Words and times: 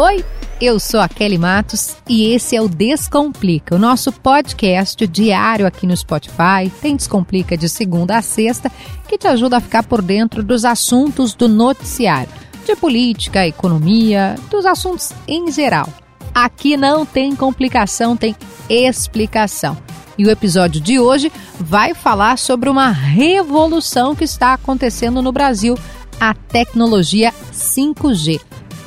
Oi, 0.00 0.24
eu 0.60 0.78
sou 0.78 1.00
a 1.00 1.08
Kelly 1.08 1.38
Matos 1.38 1.96
e 2.08 2.32
esse 2.32 2.54
é 2.54 2.62
o 2.62 2.68
Descomplica, 2.68 3.74
o 3.74 3.80
nosso 3.80 4.12
podcast 4.12 5.04
diário 5.08 5.66
aqui 5.66 5.88
no 5.88 5.96
Spotify. 5.96 6.70
Tem 6.80 6.94
Descomplica 6.94 7.56
de 7.56 7.68
segunda 7.68 8.16
a 8.16 8.22
sexta 8.22 8.70
que 9.08 9.18
te 9.18 9.26
ajuda 9.26 9.56
a 9.56 9.60
ficar 9.60 9.82
por 9.82 10.00
dentro 10.00 10.40
dos 10.40 10.64
assuntos 10.64 11.34
do 11.34 11.48
noticiário, 11.48 12.30
de 12.64 12.76
política, 12.76 13.44
economia, 13.44 14.36
dos 14.48 14.64
assuntos 14.66 15.12
em 15.26 15.50
geral. 15.50 15.88
Aqui 16.32 16.76
não 16.76 17.04
tem 17.04 17.34
complicação, 17.34 18.16
tem 18.16 18.36
explicação. 18.70 19.76
E 20.16 20.24
o 20.24 20.30
episódio 20.30 20.80
de 20.80 21.00
hoje 21.00 21.32
vai 21.58 21.92
falar 21.92 22.38
sobre 22.38 22.70
uma 22.70 22.88
revolução 22.92 24.14
que 24.14 24.22
está 24.22 24.52
acontecendo 24.52 25.20
no 25.20 25.32
Brasil, 25.32 25.76
a 26.20 26.34
tecnologia 26.34 27.34
5G. 27.52 28.40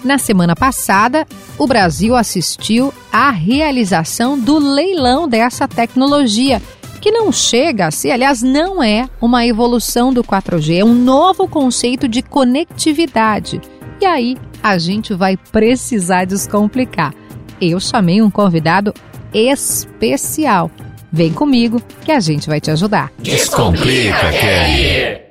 Na 0.04 0.18
semana 0.18 0.56
passada, 0.56 1.28
o 1.58 1.68
Brasil 1.68 2.16
assistiu 2.16 2.92
à 3.12 3.30
realização 3.30 4.38
do 4.38 4.58
leilão 4.58 5.28
dessa 5.28 5.68
tecnologia, 5.68 6.62
que 7.00 7.12
não 7.12 7.32
chega 7.32 7.88
a 7.88 7.92
ser, 7.92 8.12
aliás, 8.12 8.42
não 8.42 8.82
é 8.82 9.08
uma 9.20 9.46
evolução 9.46 10.12
do 10.12 10.24
4G, 10.24 10.80
é 10.80 10.86
um 10.86 10.94
novo 10.94 11.48
conceito 11.48 12.08
de 12.08 12.22
conectividade. 12.22 13.62
E 14.00 14.06
aí 14.06 14.38
a 14.64 14.78
gente 14.78 15.14
vai 15.14 15.38
precisar 15.38 16.26
descomplicar. 16.26 17.14
Eu 17.60 17.80
chamei 17.80 18.22
um 18.22 18.32
convidado 18.32 18.94
especial. 19.32 20.72
Vem 21.12 21.32
comigo 21.32 21.82
que 22.04 22.12
a 22.12 22.20
gente 22.20 22.48
vai 22.48 22.60
te 22.60 22.72
ajudar. 22.72 23.12
Descomplica, 23.20 24.32
Kelly! 24.32 25.22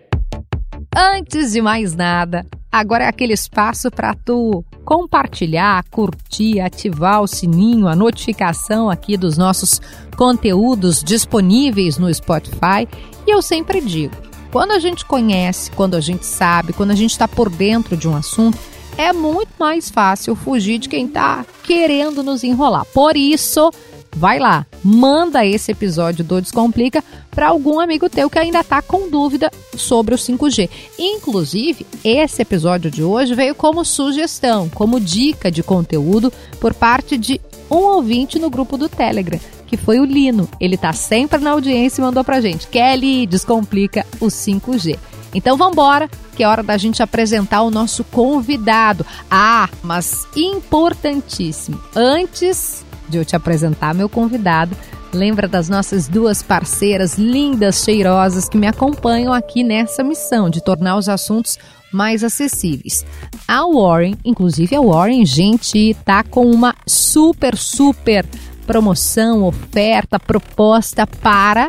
Antes 0.94 1.52
de 1.52 1.62
mais 1.62 1.94
nada, 1.94 2.44
agora 2.70 3.04
é 3.04 3.08
aquele 3.08 3.32
espaço 3.32 3.90
para 3.90 4.14
tu 4.14 4.64
compartilhar, 4.84 5.84
curtir, 5.90 6.60
ativar 6.60 7.22
o 7.22 7.26
sininho, 7.26 7.88
a 7.88 7.96
notificação 7.96 8.88
aqui 8.88 9.16
dos 9.16 9.36
nossos 9.36 9.80
conteúdos 10.16 11.02
disponíveis 11.02 11.98
no 11.98 12.12
Spotify. 12.12 12.88
E 13.26 13.30
eu 13.30 13.42
sempre 13.42 13.80
digo, 13.80 14.14
quando 14.52 14.72
a 14.72 14.78
gente 14.78 15.04
conhece, 15.04 15.70
quando 15.72 15.94
a 15.94 16.00
gente 16.00 16.26
sabe, 16.26 16.72
quando 16.72 16.90
a 16.90 16.96
gente 16.96 17.12
está 17.12 17.28
por 17.28 17.48
dentro 17.48 17.96
de 17.96 18.08
um 18.08 18.16
assunto, 18.16 18.58
é 18.96 19.12
muito 19.12 19.50
mais 19.58 19.88
fácil 19.88 20.34
fugir 20.34 20.78
de 20.78 20.88
quem 20.88 21.06
está 21.06 21.44
querendo 21.62 22.22
nos 22.22 22.44
enrolar. 22.44 22.84
Por 22.86 23.16
isso, 23.16 23.70
vai 24.14 24.38
lá, 24.38 24.66
manda 24.82 25.46
esse 25.46 25.72
episódio 25.72 26.24
do 26.24 26.40
Descomplica 26.40 27.02
para 27.40 27.48
algum 27.48 27.80
amigo 27.80 28.06
teu 28.10 28.28
que 28.28 28.38
ainda 28.38 28.60
está 28.60 28.82
com 28.82 29.08
dúvida 29.08 29.50
sobre 29.74 30.14
o 30.14 30.18
5G. 30.18 30.68
Inclusive, 30.98 31.86
esse 32.04 32.42
episódio 32.42 32.90
de 32.90 33.02
hoje 33.02 33.34
veio 33.34 33.54
como 33.54 33.82
sugestão, 33.82 34.68
como 34.68 35.00
dica 35.00 35.50
de 35.50 35.62
conteúdo 35.62 36.30
por 36.60 36.74
parte 36.74 37.16
de 37.16 37.40
um 37.70 37.76
ouvinte 37.76 38.38
no 38.38 38.50
grupo 38.50 38.76
do 38.76 38.90
Telegram, 38.90 39.40
que 39.66 39.78
foi 39.78 39.98
o 40.00 40.04
Lino. 40.04 40.50
Ele 40.60 40.74
está 40.74 40.92
sempre 40.92 41.38
na 41.38 41.52
audiência 41.52 42.02
e 42.02 42.04
mandou 42.04 42.22
pra 42.22 42.42
gente: 42.42 42.66
Kelly, 42.66 43.26
descomplica 43.26 44.04
o 44.20 44.26
5G. 44.26 44.98
Então 45.32 45.56
vamos 45.56 45.72
embora, 45.72 46.10
que 46.36 46.42
é 46.42 46.46
hora 46.46 46.62
da 46.62 46.76
gente 46.76 47.02
apresentar 47.02 47.62
o 47.62 47.70
nosso 47.70 48.04
convidado. 48.04 49.06
Ah, 49.30 49.66
mas 49.82 50.26
importantíssimo. 50.36 51.80
Antes 51.96 52.84
de 53.08 53.16
eu 53.16 53.24
te 53.24 53.34
apresentar 53.34 53.94
meu 53.94 54.10
convidado, 54.10 54.76
lembra 55.12 55.48
das 55.48 55.68
nossas 55.68 56.08
duas 56.08 56.42
parceiras 56.42 57.16
lindas, 57.16 57.84
cheirosas 57.84 58.48
que 58.48 58.58
me 58.58 58.66
acompanham 58.66 59.32
aqui 59.32 59.62
nessa 59.62 60.02
missão 60.02 60.48
de 60.48 60.62
tornar 60.62 60.96
os 60.96 61.08
assuntos 61.08 61.58
mais 61.92 62.22
acessíveis. 62.22 63.04
A 63.46 63.66
Warren, 63.66 64.14
inclusive 64.24 64.74
a 64.76 64.80
Warren, 64.80 65.26
gente, 65.26 65.96
tá 66.04 66.22
com 66.22 66.50
uma 66.50 66.74
super, 66.86 67.56
super 67.56 68.24
promoção, 68.66 69.44
oferta, 69.44 70.18
proposta 70.20 71.06
para 71.06 71.68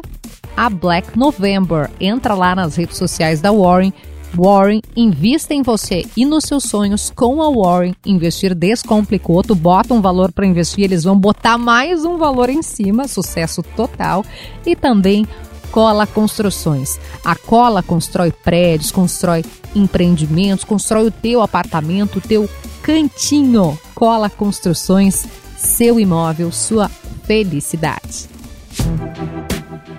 a 0.55 0.69
Black 0.69 1.17
November. 1.17 1.89
Entra 1.99 2.35
lá 2.35 2.55
nas 2.55 2.75
redes 2.75 2.97
sociais 2.97 3.41
da 3.41 3.51
Warren 3.51 3.91
Warren, 4.33 4.81
invista 4.95 5.53
em 5.53 5.61
você 5.61 6.05
e 6.15 6.25
nos 6.25 6.45
seus 6.45 6.63
sonhos 6.63 7.11
com 7.13 7.41
a 7.41 7.49
Warren. 7.49 7.93
Investir 8.05 8.55
descomplicou, 8.55 9.43
tu 9.43 9.55
bota 9.55 9.93
um 9.93 10.01
valor 10.01 10.31
para 10.31 10.45
investir, 10.45 10.85
eles 10.85 11.03
vão 11.03 11.17
botar 11.17 11.57
mais 11.57 12.05
um 12.05 12.17
valor 12.17 12.49
em 12.49 12.61
cima, 12.61 13.07
sucesso 13.07 13.61
total. 13.75 14.25
E 14.65 14.75
também 14.75 15.27
Cola 15.71 16.05
Construções. 16.05 16.99
A 17.23 17.35
Cola 17.35 17.83
constrói 17.83 18.31
prédios, 18.31 18.91
constrói 18.91 19.43
empreendimentos, 19.75 20.65
constrói 20.65 21.07
o 21.07 21.11
teu 21.11 21.41
apartamento, 21.41 22.17
o 22.17 22.21
teu 22.21 22.49
cantinho. 22.81 23.77
Cola 23.93 24.29
Construções, 24.29 25.25
seu 25.57 25.99
imóvel, 25.99 26.51
sua 26.51 26.89
felicidade. 27.23 28.29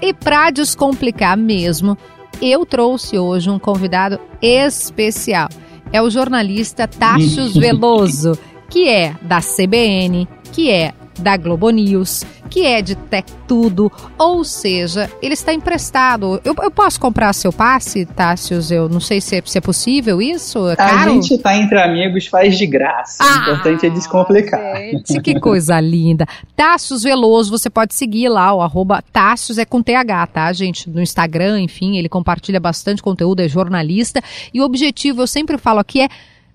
E 0.00 0.12
para 0.12 0.50
descomplicar 0.50 1.36
mesmo, 1.36 1.96
eu 2.42 2.66
trouxe 2.66 3.16
hoje 3.18 3.48
um 3.48 3.58
convidado 3.58 4.18
especial. 4.42 5.48
É 5.92 6.02
o 6.02 6.10
jornalista 6.10 6.88
Tachos 6.88 7.54
Veloso, 7.54 8.36
que 8.68 8.88
é 8.88 9.14
da 9.22 9.40
CBN, 9.40 10.26
que 10.52 10.68
é 10.68 10.92
da 11.22 11.36
Globo 11.36 11.70
News, 11.70 12.24
que 12.50 12.66
é 12.66 12.82
de 12.82 12.94
Tech 12.94 13.32
Tudo, 13.48 13.90
ou 14.18 14.44
seja, 14.44 15.10
ele 15.22 15.34
está 15.34 15.54
emprestado. 15.54 16.40
Eu, 16.44 16.54
eu 16.60 16.70
posso 16.70 17.00
comprar 17.00 17.32
seu 17.32 17.52
passe, 17.52 18.04
Tássios? 18.04 18.70
Eu 18.70 18.88
não 18.88 19.00
sei 19.00 19.20
se 19.20 19.36
é, 19.36 19.42
se 19.44 19.56
é 19.56 19.60
possível 19.60 20.20
isso. 20.20 20.68
É 20.68 20.76
a 20.78 21.08
gente 21.08 21.34
está 21.34 21.56
entre 21.56 21.80
amigos, 21.80 22.26
faz 22.26 22.58
de 22.58 22.66
graça. 22.66 23.22
Ah, 23.22 23.38
o 23.38 23.42
importante 23.42 23.86
é 23.86 23.90
descomplicar. 23.90 24.76
Gente, 24.76 25.20
que 25.20 25.40
coisa 25.40 25.80
linda. 25.80 26.26
Tássios 26.54 27.02
Veloso, 27.02 27.50
você 27.50 27.70
pode 27.70 27.94
seguir 27.94 28.28
lá, 28.28 28.52
o 28.52 28.60
arroba 28.60 29.02
Tássios 29.12 29.58
é 29.58 29.64
com 29.64 29.82
TH, 29.82 30.26
tá, 30.26 30.52
gente? 30.52 30.90
No 30.90 31.00
Instagram, 31.00 31.60
enfim, 31.60 31.96
ele 31.96 32.08
compartilha 32.08 32.60
bastante 32.60 33.02
conteúdo, 33.02 33.40
é 33.40 33.48
jornalista. 33.48 34.22
E 34.52 34.60
o 34.60 34.64
objetivo, 34.64 35.22
eu 35.22 35.26
sempre 35.26 35.56
falo 35.56 35.78
aqui, 35.78 36.02
é 36.02 36.08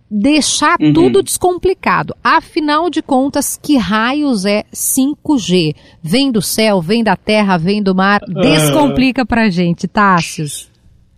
deixar 0.09 0.77
uhum. 0.79 0.93
tudo 0.93 1.21
descomplicado. 1.21 2.15
Afinal 2.23 2.89
de 2.89 3.01
contas, 3.01 3.59
que 3.61 3.77
raios 3.77 4.45
é 4.45 4.63
5G? 4.73 5.75
Vem 6.01 6.31
do 6.31 6.41
céu, 6.41 6.81
vem 6.81 7.03
da 7.03 7.15
terra, 7.15 7.57
vem 7.57 7.81
do 7.83 7.93
mar? 7.93 8.21
Ah. 8.23 8.41
Descomplica 8.41 9.25
pra 9.25 9.49
gente, 9.49 9.87
Tássios. 9.87 10.69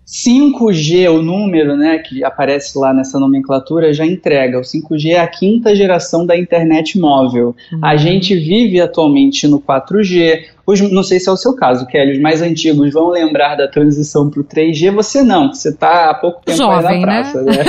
5G, 0.10 1.08
o 1.12 1.22
número 1.22 1.78
né, 1.78 2.00
que 2.00 2.24
aparece 2.24 2.76
lá 2.80 2.92
nessa 2.92 3.20
nomenclatura, 3.20 3.94
já 3.94 4.04
entrega. 4.04 4.58
O 4.58 4.64
5G 4.64 5.12
é 5.12 5.20
a 5.20 5.28
quinta 5.28 5.76
geração 5.76 6.26
da 6.26 6.36
internet 6.36 6.98
móvel. 6.98 7.56
Uhum. 7.72 7.80
A 7.84 7.96
gente 7.96 8.36
vive 8.36 8.82
atualmente 8.82 9.48
no 9.48 9.62
4G. 9.62 10.46
Os, 10.70 10.80
não 10.82 11.02
sei 11.02 11.20
se 11.20 11.28
é 11.28 11.32
o 11.32 11.36
seu 11.36 11.56
caso, 11.56 11.88
Kelly, 11.88 12.12
os 12.12 12.20
mais 12.20 12.44
antigos 12.44 12.94
vão 12.94 13.10
lembrar 13.10 13.56
da 13.56 13.68
transição 13.68 14.30
para 14.30 14.40
o 14.40 14.44
3G, 14.44 14.92
você 14.92 15.24
não, 15.24 15.52
você 15.52 15.70
está 15.70 16.12
há 16.12 16.14
pouco 16.14 16.44
tempo 16.46 16.60
Jovem, 16.60 17.02
na 17.02 17.08
praça. 17.08 17.42
Né? 17.42 17.54
né? 17.58 17.64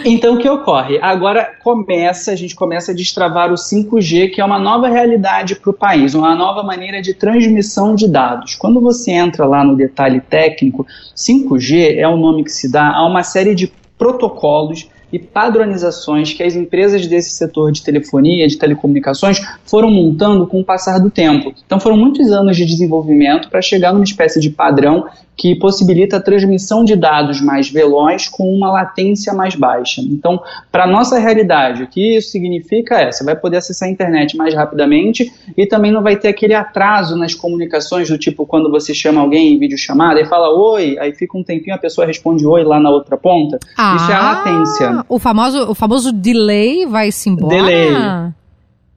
então 0.06 0.36
o 0.36 0.38
que 0.38 0.48
ocorre? 0.48 0.98
Agora 1.02 1.44
começa, 1.62 2.32
a 2.32 2.34
gente 2.34 2.56
começa 2.56 2.92
a 2.92 2.94
destravar 2.94 3.52
o 3.52 3.56
5G, 3.56 4.30
que 4.30 4.40
é 4.40 4.44
uma 4.46 4.58
nova 4.58 4.88
realidade 4.88 5.56
para 5.56 5.68
o 5.68 5.74
país, 5.74 6.14
uma 6.14 6.34
nova 6.34 6.62
maneira 6.62 7.02
de 7.02 7.12
transmissão 7.12 7.94
de 7.94 8.08
dados. 8.08 8.54
Quando 8.54 8.80
você 8.80 9.10
entra 9.10 9.44
lá 9.44 9.62
no 9.62 9.76
detalhe 9.76 10.22
técnico, 10.22 10.86
5G 11.14 11.98
é 11.98 12.08
o 12.08 12.16
nome 12.16 12.44
que 12.44 12.50
se 12.50 12.72
dá 12.72 12.94
a 12.94 13.06
uma 13.06 13.22
série 13.22 13.54
de 13.54 13.70
protocolos 13.98 14.88
e 15.12 15.18
padronizações 15.18 16.32
que 16.32 16.42
as 16.42 16.56
empresas 16.56 17.06
desse 17.06 17.30
setor 17.30 17.70
de 17.70 17.82
telefonia, 17.82 18.46
de 18.48 18.58
telecomunicações, 18.58 19.40
foram 19.64 19.90
montando 19.90 20.46
com 20.46 20.60
o 20.60 20.64
passar 20.64 20.98
do 20.98 21.10
tempo. 21.10 21.54
Então 21.64 21.78
foram 21.78 21.96
muitos 21.96 22.30
anos 22.32 22.56
de 22.56 22.64
desenvolvimento 22.64 23.48
para 23.48 23.62
chegar 23.62 23.92
numa 23.92 24.04
espécie 24.04 24.40
de 24.40 24.50
padrão 24.50 25.06
que 25.36 25.54
possibilita 25.54 26.16
a 26.16 26.20
transmissão 26.20 26.82
de 26.82 26.96
dados 26.96 27.40
mais 27.40 27.68
veloz 27.68 28.26
com 28.26 28.52
uma 28.52 28.72
latência 28.72 29.34
mais 29.34 29.54
baixa. 29.54 30.00
Então, 30.00 30.42
para 30.72 30.84
a 30.84 30.86
nossa 30.86 31.18
realidade, 31.18 31.82
o 31.82 31.86
que 31.86 32.16
isso 32.16 32.30
significa 32.30 32.98
é, 32.98 33.12
você 33.12 33.22
vai 33.22 33.36
poder 33.36 33.58
acessar 33.58 33.88
a 33.88 33.92
internet 33.92 34.36
mais 34.36 34.54
rapidamente 34.54 35.30
e 35.56 35.66
também 35.66 35.92
não 35.92 36.02
vai 36.02 36.16
ter 36.16 36.28
aquele 36.28 36.54
atraso 36.54 37.16
nas 37.16 37.34
comunicações 37.34 38.08
do 38.08 38.16
tipo 38.16 38.46
quando 38.46 38.70
você 38.70 38.94
chama 38.94 39.20
alguém 39.20 39.54
em 39.54 39.58
videochamada 39.58 40.20
e 40.20 40.24
fala 40.24 40.48
oi, 40.48 40.96
aí 40.98 41.12
fica 41.12 41.36
um 41.36 41.44
tempinho 41.44 41.76
a 41.76 41.78
pessoa 41.78 42.06
responde 42.06 42.46
oi 42.46 42.64
lá 42.64 42.80
na 42.80 42.88
outra 42.88 43.16
ponta. 43.16 43.58
Ah, 43.76 43.96
isso 43.96 44.10
é 44.10 44.14
a 44.14 44.22
latência. 44.22 45.04
O 45.08 45.18
famoso, 45.18 45.70
o 45.70 45.74
famoso 45.74 46.12
delay 46.12 46.86
vai-se 46.86 47.28
embora. 47.28 47.54
Delay. 47.54 48.36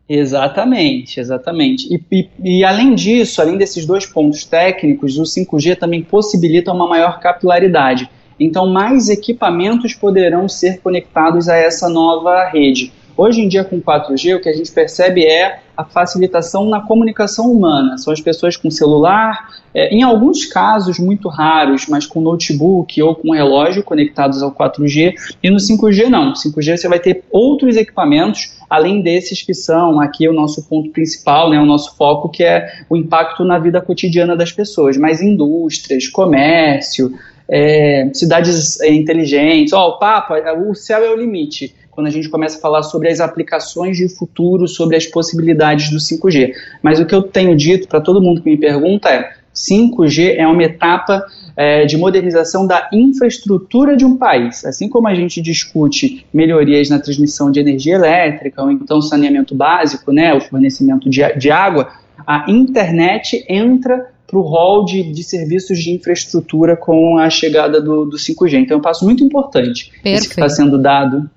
Exatamente, 0.10 1.20
exatamente. 1.20 1.88
E, 1.94 2.04
e, 2.12 2.30
e, 2.44 2.64
além 2.64 2.96
disso, 2.96 3.40
além 3.40 3.58
desses 3.58 3.86
dois 3.86 4.08
pontos 4.08 4.44
técnicos, 4.44 5.20
o 5.20 5.22
5G 5.22 5.78
também 5.78 6.02
possibilita 6.02 6.74
uma 6.74 6.88
maior 6.88 7.20
capilaridade. 7.20 8.10
Então, 8.40 8.66
mais 8.66 9.08
equipamentos 9.08 9.94
poderão 9.94 10.50
ser 10.50 10.80
conectados 10.80 11.48
a 11.48 11.56
essa 11.56 11.88
nova 11.88 12.50
rede. 12.50 12.92
Hoje 13.22 13.42
em 13.42 13.50
dia, 13.50 13.66
com 13.66 13.82
4G, 13.82 14.38
o 14.38 14.40
que 14.40 14.48
a 14.48 14.54
gente 14.54 14.72
percebe 14.72 15.26
é 15.26 15.60
a 15.76 15.84
facilitação 15.84 16.70
na 16.70 16.80
comunicação 16.80 17.52
humana. 17.52 17.98
São 17.98 18.14
as 18.14 18.22
pessoas 18.22 18.56
com 18.56 18.72
celular, 18.72 19.62
é, 19.74 19.94
em 19.94 20.04
alguns 20.04 20.46
casos 20.46 20.98
muito 20.98 21.28
raros, 21.28 21.86
mas 21.90 22.06
com 22.06 22.22
notebook 22.22 23.02
ou 23.02 23.14
com 23.14 23.34
relógio 23.34 23.84
conectados 23.84 24.42
ao 24.42 24.54
4G. 24.54 25.16
E 25.44 25.50
no 25.50 25.58
5G, 25.58 26.08
não. 26.08 26.28
No 26.28 26.34
5G 26.34 26.78
você 26.78 26.88
vai 26.88 26.98
ter 26.98 27.26
outros 27.30 27.76
equipamentos, 27.76 28.58
além 28.70 29.02
desses 29.02 29.42
que 29.42 29.54
são 29.54 30.00
aqui 30.00 30.26
o 30.30 30.32
nosso 30.32 30.64
ponto 30.70 30.90
principal, 30.92 31.50
né, 31.50 31.60
o 31.60 31.66
nosso 31.66 31.98
foco, 31.98 32.30
que 32.30 32.46
é 32.46 32.72
o 32.90 32.96
impacto 32.96 33.44
na 33.44 33.60
vida 33.60 33.82
cotidiana 33.82 34.34
das 34.34 34.54
pessoas. 34.54 34.96
Mas 34.96 35.22
indústrias, 35.22 36.08
comércio, 36.08 37.12
é, 37.50 38.10
cidades 38.14 38.80
é, 38.80 38.94
inteligentes. 38.94 39.74
Ó, 39.74 39.88
oh, 39.88 39.90
o 39.90 40.00
papo, 40.00 40.36
o 40.70 40.74
céu 40.74 41.04
é 41.04 41.10
o 41.10 41.18
limite 41.18 41.76
quando 42.00 42.08
a 42.08 42.12
gente 42.12 42.30
começa 42.30 42.58
a 42.58 42.62
falar 42.62 42.82
sobre 42.84 43.10
as 43.10 43.20
aplicações 43.20 43.98
de 43.98 44.08
futuro, 44.08 44.70
sobre 44.70 44.96
as 44.96 45.06
possibilidades 45.06 45.90
do 45.90 45.98
5G. 45.98 46.54
Mas 46.82 46.98
o 46.98 47.06
que 47.06 47.14
eu 47.14 47.22
tenho 47.22 47.58
dito 47.58 47.90
para 47.90 48.00
todo 48.00 48.22
mundo 48.22 48.42
que 48.42 48.50
me 48.50 48.56
pergunta 48.56 49.10
é: 49.10 49.34
5G 49.54 50.36
é 50.38 50.48
uma 50.48 50.64
etapa 50.64 51.26
é, 51.58 51.86
de 51.86 51.98
modernização 51.98 52.66
da 52.66 52.90
infraestrutura 52.94 53.98
de 53.98 54.06
um 54.06 54.16
país. 54.16 54.64
Assim 54.64 54.88
como 54.88 55.10
a 55.10 55.14
gente 55.14 55.42
discute 55.42 56.26
melhorias 56.34 56.90
na 56.90 57.00
transmissão 57.00 57.52
de 57.52 57.60
energia 57.60 57.96
elétrica, 57.96 58.64
ou 58.64 58.72
então 58.72 59.02
saneamento 59.02 59.54
básico, 59.54 60.14
né, 60.14 60.34
o 60.34 60.40
fornecimento 60.40 61.10
de, 61.10 61.22
de 61.36 61.52
água, 61.52 61.90
a 62.26 62.46
internet 62.50 63.44
entra 63.50 64.08
para 64.26 64.40
o 64.40 64.42
rol 64.42 64.86
de, 64.86 65.12
de, 65.12 65.24
serviços 65.24 65.80
de 65.80 65.92
infraestrutura 65.92 66.78
com 66.78 67.18
a 67.18 67.30
chegada 67.30 67.82
do, 67.82 68.06
do 68.06 68.16
5G. 68.16 68.54
Então, 68.54 68.76
é 68.76 68.78
um 68.78 68.82
passo 68.82 69.04
muito 69.04 69.22
importante 69.22 69.90
Perfeito. 69.92 70.18
esse 70.18 70.28
que 70.30 70.36
está 70.36 70.48
sendo 70.48 70.78
dado 70.78 71.30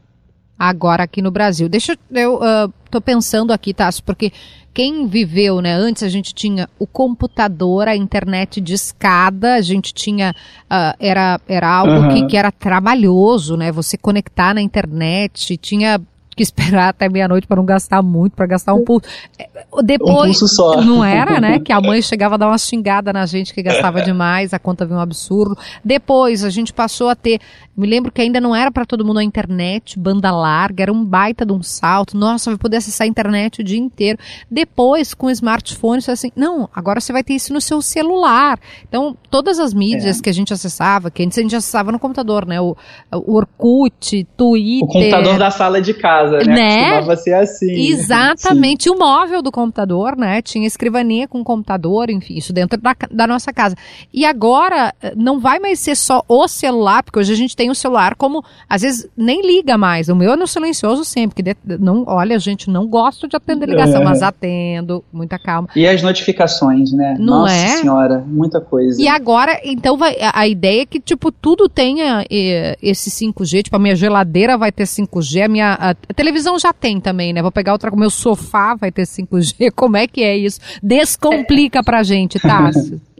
agora 0.62 1.03
aqui 1.03 1.20
no 1.20 1.32
Brasil. 1.32 1.69
Deixa 1.69 1.99
eu 2.12 2.37
uh, 2.37 2.73
tô 2.88 3.00
pensando 3.00 3.53
aqui, 3.53 3.75
Tássio, 3.75 4.05
porque 4.05 4.32
quem 4.73 5.09
viveu, 5.09 5.61
né? 5.61 5.75
Antes 5.75 6.05
a 6.05 6.09
gente 6.09 6.32
tinha 6.32 6.69
o 6.79 6.87
computador, 6.87 7.88
a 7.88 7.97
internet 7.97 8.61
de 8.61 8.73
escada, 8.73 9.55
a 9.55 9.61
gente 9.61 9.93
tinha 9.93 10.32
uh, 10.70 10.97
era 11.00 11.41
era 11.49 11.69
algo 11.69 11.93
uhum. 11.93 12.14
que, 12.14 12.26
que 12.29 12.37
era 12.37 12.53
trabalhoso, 12.53 13.56
né? 13.56 13.73
Você 13.73 13.99
conectar 13.99 14.55
na 14.55 14.62
internet, 14.62 15.56
tinha 15.56 16.00
que 16.34 16.43
esperar 16.43 16.88
até 16.88 17.08
meia-noite 17.08 17.46
para 17.46 17.56
não 17.56 17.64
gastar 17.64 18.02
muito, 18.02 18.34
para 18.34 18.46
gastar 18.46 18.75
um 18.75 18.84
pulso. 18.84 19.06
É, 19.38 19.49
depois, 19.82 20.11
um 20.11 20.25
pulso 20.25 20.49
só. 20.49 20.81
não 20.81 21.05
era, 21.05 21.40
né? 21.40 21.58
Que 21.58 21.73
a 21.73 21.81
mãe 21.81 22.00
chegava 22.00 22.34
a 22.34 22.38
dar 22.38 22.49
uma 22.49 22.58
xingada 22.58 23.12
na 23.12 23.26
gente 23.26 23.52
que 23.52 23.62
gastava 23.62 24.00
demais, 24.02 24.55
a 24.55 24.58
conta 24.58 24.84
veio 24.84 24.99
um 24.99 25.02
absurdo. 25.02 25.56
Depois 25.84 26.44
a 26.44 26.50
gente 26.50 26.73
passou 26.73 27.08
a 27.08 27.14
ter, 27.14 27.40
me 27.76 27.87
lembro 27.87 28.11
que 28.11 28.20
ainda 28.20 28.40
não 28.40 28.55
era 28.55 28.70
para 28.70 28.84
todo 28.87 29.05
mundo 29.05 29.19
a 29.19 29.25
internet, 29.25 29.99
banda 29.99 30.31
larga, 30.31 30.82
era 30.82 30.93
um 30.93 31.05
baita 31.05 31.44
de 31.44 31.52
um 31.52 31.62
salto. 31.62 32.17
Nossa, 32.17 32.50
vai 32.50 32.58
poder 32.58 32.78
acessar 32.78 33.05
a 33.05 33.08
internet 33.08 33.61
o 33.61 33.64
dia 33.64 33.78
inteiro. 33.78 34.19
Depois, 34.50 35.14
com 35.14 35.26
o 35.26 35.31
smartphone, 35.31 36.00
você 36.00 36.11
assim, 36.11 36.32
não, 36.35 36.69
agora 36.75 37.00
você 37.00 37.12
vai 37.12 37.23
ter 37.23 37.35
isso 37.35 37.52
no 37.52 37.61
seu 37.61 37.82
celular. 37.82 38.58
Então, 38.88 39.17
todas 39.31 39.58
as 39.58 39.75
mídias 39.75 40.19
é. 40.19 40.23
que 40.23 40.31
a 40.31 40.35
gente 40.35 40.52
acessava, 40.52 41.11
que 41.11 41.23
antes 41.23 41.37
a 41.38 41.43
gente 41.43 41.56
acessava 41.56 41.93
no 41.93 41.99
computador, 41.99 42.46
né? 42.46 42.61
O, 42.61 42.76
o 43.12 43.35
Orkut, 43.35 44.26
Twitter. 44.37 44.85
O 44.85 44.87
computador 44.87 45.38
da 45.38 45.50
sala 45.50 45.81
de 45.81 45.94
casa 45.94 46.22
casa, 46.23 46.39
né? 46.39 46.55
né? 46.55 46.79
Costumava 46.79 47.17
ser 47.17 47.35
assim. 47.35 47.73
Exatamente. 47.91 48.91
O 48.91 48.99
móvel 48.99 49.43
do 49.43 49.51
computador, 49.51 50.17
né? 50.17 50.43
Tinha 50.43 50.67
escrivaninha 50.67 51.29
com 51.29 51.43
computador, 51.43 52.11
enfim, 52.11 52.35
isso 52.35 52.53
dentro 52.53 52.81
da, 52.81 52.95
da 53.11 53.27
nossa 53.27 53.53
casa. 53.53 53.77
E 54.13 54.25
agora 54.25 54.95
não 55.17 55.41
vai 55.41 55.59
mais 55.59 55.79
ser 55.79 55.97
só 55.97 56.23
o 56.29 56.47
celular, 56.49 57.03
porque 57.03 57.19
hoje 57.19 57.33
a 57.33 57.37
gente 57.37 57.57
tem 57.57 57.71
o 57.71 57.75
celular 57.75 58.15
como, 58.15 58.45
às 58.69 58.83
vezes, 58.83 59.09
nem 59.17 59.43
liga 59.47 59.77
mais. 59.77 60.09
O 60.09 60.17
meu 60.17 60.33
é 60.33 60.37
no 60.37 60.47
silencioso 60.47 61.05
sempre, 61.05 61.43
que 61.43 61.57
não, 61.79 62.05
olha, 62.07 62.39
gente, 62.39 62.71
não 62.71 62.87
gosto 62.87 63.29
de 63.29 63.37
atender 63.37 63.69
ligação, 63.69 64.03
é. 64.03 64.05
mas 64.05 64.23
atendo, 64.23 65.05
muita 65.13 65.39
calma. 65.39 65.69
E 65.75 65.87
as 65.87 66.03
notificações, 66.03 66.93
né? 66.93 67.17
Não 67.19 67.41
Nossa 67.41 67.55
é? 67.55 67.69
senhora, 67.69 68.25
muita 68.27 68.61
coisa. 68.61 69.01
E 69.01 69.09
agora, 69.09 69.61
então, 69.65 69.97
vai, 69.97 70.17
a, 70.21 70.47
ideia 70.47 70.83
é 70.83 70.87
que, 70.87 71.01
tipo, 71.01 71.31
tudo 71.31 71.69
tenha 71.69 72.25
e, 72.31 72.77
esse 72.83 73.11
5G, 73.11 73.65
tipo, 73.65 73.77
a 73.77 73.79
minha 73.79 73.97
geladeira 73.97 74.57
vai 74.57 74.71
ter 74.71 74.85
5G, 74.85 75.45
a 75.45 75.49
minha 75.49 75.73
a, 75.75 75.95
a 76.12 76.14
televisão 76.14 76.59
já 76.59 76.73
tem 76.73 77.00
também, 77.00 77.32
né? 77.32 77.41
Vou 77.41 77.50
pegar 77.50 77.73
outra, 77.73 77.91
o 77.91 77.99
meu 77.99 78.11
sofá 78.11 78.75
vai 78.75 78.93
ter 78.93 79.03
5G. 79.03 79.73
Como 79.75 79.97
é 79.97 80.06
que 80.06 80.23
é 80.23 80.37
isso? 80.37 80.61
Descomplica 80.82 81.82
pra 81.82 82.03
gente, 82.03 82.38
Tássio. 82.38 83.00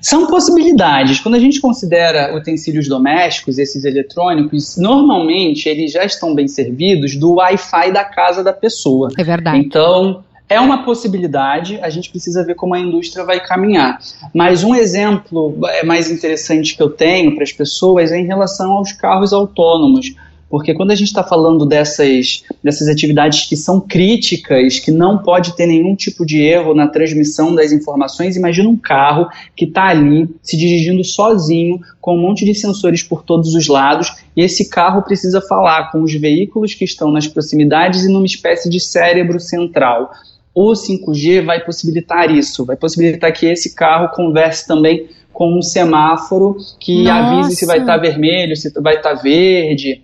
São 0.00 0.26
possibilidades. 0.26 1.18
Quando 1.18 1.34
a 1.34 1.40
gente 1.40 1.60
considera 1.60 2.36
utensílios 2.36 2.86
domésticos, 2.86 3.58
esses 3.58 3.84
eletrônicos, 3.84 4.76
normalmente 4.76 5.68
eles 5.68 5.90
já 5.90 6.04
estão 6.04 6.34
bem 6.34 6.46
servidos 6.46 7.16
do 7.16 7.34
Wi-Fi 7.34 7.90
da 7.90 8.04
casa 8.04 8.44
da 8.44 8.52
pessoa. 8.52 9.08
É 9.18 9.24
verdade. 9.24 9.58
Então, 9.58 10.22
é 10.48 10.60
uma 10.60 10.84
possibilidade, 10.84 11.78
a 11.82 11.90
gente 11.90 12.10
precisa 12.10 12.44
ver 12.44 12.54
como 12.54 12.74
a 12.74 12.78
indústria 12.78 13.24
vai 13.24 13.40
caminhar. 13.40 13.98
Mas 14.32 14.62
um 14.62 14.74
exemplo 14.74 15.58
é, 15.66 15.84
mais 15.84 16.10
interessante 16.10 16.76
que 16.76 16.82
eu 16.82 16.90
tenho 16.90 17.34
para 17.34 17.44
as 17.44 17.52
pessoas 17.52 18.12
é 18.12 18.18
em 18.18 18.26
relação 18.26 18.72
aos 18.72 18.92
carros 18.92 19.32
autônomos. 19.32 20.14
Porque 20.50 20.72
quando 20.72 20.92
a 20.92 20.94
gente 20.94 21.08
está 21.08 21.22
falando 21.22 21.66
dessas, 21.66 22.42
dessas 22.64 22.88
atividades 22.88 23.46
que 23.46 23.56
são 23.56 23.80
críticas, 23.80 24.78
que 24.78 24.90
não 24.90 25.18
pode 25.18 25.54
ter 25.54 25.66
nenhum 25.66 25.94
tipo 25.94 26.24
de 26.24 26.40
erro 26.40 26.74
na 26.74 26.88
transmissão 26.88 27.54
das 27.54 27.70
informações, 27.70 28.36
imagina 28.36 28.68
um 28.68 28.76
carro 28.76 29.28
que 29.54 29.66
está 29.66 29.88
ali 29.88 30.28
se 30.42 30.56
dirigindo 30.56 31.04
sozinho, 31.04 31.80
com 32.00 32.16
um 32.16 32.20
monte 32.20 32.44
de 32.44 32.54
sensores 32.54 33.02
por 33.02 33.22
todos 33.22 33.54
os 33.54 33.68
lados, 33.68 34.16
e 34.34 34.42
esse 34.42 34.70
carro 34.70 35.02
precisa 35.02 35.40
falar 35.42 35.90
com 35.92 36.02
os 36.02 36.14
veículos 36.14 36.72
que 36.72 36.84
estão 36.84 37.10
nas 37.10 37.26
proximidades 37.26 38.04
e 38.04 38.08
numa 38.08 38.26
espécie 38.26 38.70
de 38.70 38.80
cérebro 38.80 39.38
central. 39.38 40.10
O 40.54 40.72
5G 40.72 41.44
vai 41.44 41.62
possibilitar 41.62 42.30
isso, 42.30 42.64
vai 42.64 42.76
possibilitar 42.76 43.32
que 43.32 43.46
esse 43.46 43.74
carro 43.74 44.08
converse 44.14 44.66
também 44.66 45.08
com 45.30 45.56
um 45.56 45.62
semáforo 45.62 46.56
que 46.80 47.04
Nossa. 47.04 47.36
avise 47.36 47.56
se 47.56 47.66
vai 47.66 47.78
estar 47.78 47.94
tá 47.94 47.98
vermelho, 47.98 48.56
se 48.56 48.72
vai 48.80 48.96
estar 48.96 49.14
tá 49.14 49.22
verde 49.22 50.02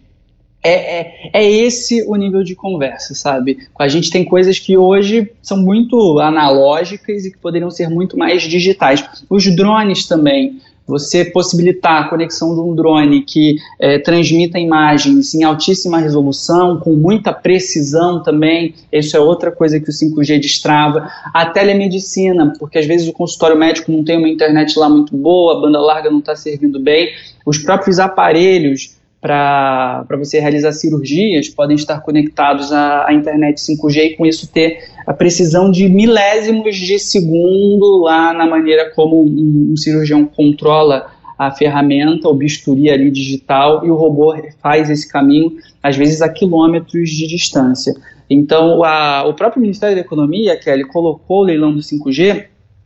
é, 0.64 0.70
é, 0.72 1.30
é, 1.34 1.50
esse 1.50 2.02
o 2.08 2.16
nível 2.16 2.42
de 2.42 2.54
conversa, 2.54 3.14
sabe? 3.14 3.58
A 3.78 3.86
gente 3.86 4.08
tem 4.08 4.24
coisas 4.24 4.58
que 4.58 4.78
hoje 4.78 5.30
são 5.42 5.58
muito 5.58 6.18
analógicas 6.18 7.26
e 7.26 7.30
que 7.30 7.36
poderiam 7.36 7.70
ser 7.70 7.90
muito 7.90 8.16
mais 8.16 8.42
digitais. 8.42 9.04
Os 9.28 9.54
drones 9.54 10.06
também. 10.06 10.58
Você 10.86 11.24
possibilitar 11.24 12.02
a 12.02 12.08
conexão 12.10 12.54
de 12.54 12.60
um 12.60 12.74
drone 12.74 13.22
que 13.22 13.56
é, 13.80 13.98
transmita 13.98 14.58
imagens 14.58 15.34
em 15.34 15.42
altíssima 15.42 15.98
resolução, 15.98 16.78
com 16.78 16.92
muita 16.92 17.32
precisão 17.32 18.22
também, 18.22 18.74
isso 18.92 19.16
é 19.16 19.20
outra 19.20 19.50
coisa 19.50 19.80
que 19.80 19.88
o 19.88 19.92
5G 19.92 20.38
destrava. 20.38 21.08
A 21.32 21.46
telemedicina, 21.46 22.52
porque 22.58 22.78
às 22.78 22.84
vezes 22.84 23.08
o 23.08 23.14
consultório 23.14 23.56
médico 23.56 23.90
não 23.90 24.04
tem 24.04 24.18
uma 24.18 24.28
internet 24.28 24.78
lá 24.78 24.86
muito 24.86 25.16
boa, 25.16 25.56
a 25.56 25.60
banda 25.62 25.80
larga 25.80 26.10
não 26.10 26.18
está 26.18 26.36
servindo 26.36 26.78
bem. 26.78 27.14
Os 27.46 27.56
próprios 27.56 27.98
aparelhos 27.98 28.94
para 29.24 30.04
você 30.18 30.38
realizar 30.38 30.72
cirurgias 30.72 31.48
podem 31.48 31.76
estar 31.76 32.02
conectados 32.02 32.70
à, 32.70 33.08
à, 33.08 33.14
internet 33.14 33.56
5G 33.56 33.96
e 33.96 34.16
com 34.16 34.26
isso 34.26 34.46
ter 34.46 34.84
a 35.06 35.14
precisão 35.14 35.70
de 35.70 35.88
milésimos 35.88 36.76
de 36.76 36.98
segundo 36.98 38.02
lá 38.02 38.34
na 38.34 38.46
maneira 38.46 38.90
como 38.90 39.22
um, 39.22 39.70
um 39.72 39.76
cirurgião 39.78 40.26
controla 40.26 41.10
a 41.38 41.50
ferramenta, 41.50 42.28
o 42.28 42.34
bisturi 42.34 42.90
ali 42.90 43.10
digital 43.10 43.86
e 43.86 43.90
o 43.90 43.94
robô 43.94 44.36
faz 44.62 44.90
esse 44.90 45.10
caminho, 45.10 45.56
às 45.82 45.96
vezes 45.96 46.20
a 46.20 46.28
quilômetros 46.28 47.08
de 47.08 47.26
distância. 47.26 47.94
Então, 48.28 48.84
a, 48.84 49.24
o 49.26 49.32
próprio 49.32 49.62
Ministério 49.62 49.96
da 49.96 50.02
Economia, 50.02 50.54
Kelly, 50.54 50.84
colocou 50.84 51.40
o 51.40 51.44
leilão 51.44 51.72
do 51.72 51.80
5G 51.80 52.44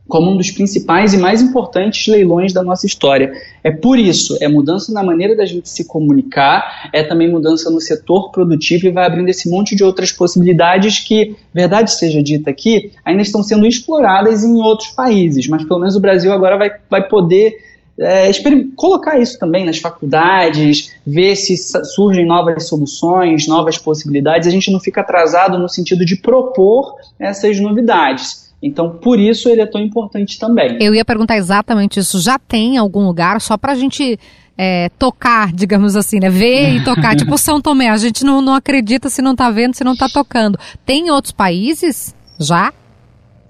como 0.09 0.31
um 0.31 0.35
dos 0.35 0.49
principais 0.51 1.13
e 1.13 1.17
mais 1.17 1.41
importantes 1.41 2.07
leilões 2.07 2.51
da 2.51 2.63
nossa 2.63 2.85
história. 2.85 3.31
É 3.63 3.71
por 3.71 3.97
isso, 3.97 4.37
é 4.41 4.47
mudança 4.47 4.91
na 4.91 5.03
maneira 5.03 5.35
da 5.35 5.45
gente 5.45 5.69
se 5.69 5.85
comunicar, 5.85 6.89
é 6.91 7.03
também 7.03 7.29
mudança 7.29 7.69
no 7.69 7.79
setor 7.79 8.31
produtivo 8.31 8.87
e 8.87 8.91
vai 8.91 9.05
abrindo 9.05 9.29
esse 9.29 9.49
monte 9.49 9.75
de 9.75 9.83
outras 9.83 10.11
possibilidades 10.11 10.99
que, 10.99 11.35
verdade 11.53 11.91
seja 11.91 12.21
dita 12.21 12.49
aqui, 12.49 12.91
ainda 13.05 13.21
estão 13.21 13.43
sendo 13.43 13.67
exploradas 13.67 14.43
em 14.43 14.55
outros 14.55 14.89
países, 14.89 15.47
mas 15.47 15.63
pelo 15.63 15.79
menos 15.79 15.95
o 15.95 15.99
Brasil 15.99 16.33
agora 16.33 16.57
vai, 16.57 16.71
vai 16.89 17.07
poder 17.07 17.69
é, 17.99 18.31
colocar 18.75 19.19
isso 19.19 19.37
também 19.37 19.65
nas 19.65 19.77
faculdades, 19.77 20.93
ver 21.05 21.35
se 21.35 21.55
surgem 21.83 22.25
novas 22.25 22.67
soluções, 22.67 23.47
novas 23.47 23.77
possibilidades. 23.77 24.47
A 24.47 24.51
gente 24.51 24.71
não 24.71 24.79
fica 24.79 25.01
atrasado 25.01 25.59
no 25.59 25.67
sentido 25.67 26.05
de 26.05 26.15
propor 26.15 26.95
essas 27.19 27.59
novidades. 27.59 28.48
Então, 28.61 28.89
por 28.89 29.19
isso 29.19 29.47
ele 29.47 29.61
é 29.61 29.65
tão 29.65 29.81
importante 29.81 30.37
também. 30.37 30.77
Eu 30.81 30.93
ia 30.93 31.05
perguntar 31.05 31.37
exatamente 31.37 31.99
isso. 31.99 32.19
Já 32.19 32.37
tem 32.37 32.77
algum 32.77 33.05
lugar 33.05 33.39
só 33.39 33.57
para 33.57 33.71
a 33.71 33.75
gente 33.75 34.19
é, 34.57 34.89
tocar, 34.99 35.53
digamos 35.53 35.95
assim, 35.95 36.19
né? 36.19 36.29
Ver 36.29 36.75
e 36.75 36.83
tocar. 36.83 37.15
tipo 37.17 37.37
São 37.37 37.61
Tomé, 37.61 37.89
a 37.89 37.95
gente 37.95 38.25
não, 38.25 38.41
não 38.41 38.53
acredita 38.53 39.09
se 39.09 39.21
não 39.21 39.31
está 39.31 39.49
vendo, 39.49 39.75
se 39.75 39.83
não 39.83 39.93
está 39.93 40.09
tocando. 40.09 40.59
Tem 40.85 41.09
outros 41.09 41.31
países 41.31 42.13
já? 42.37 42.73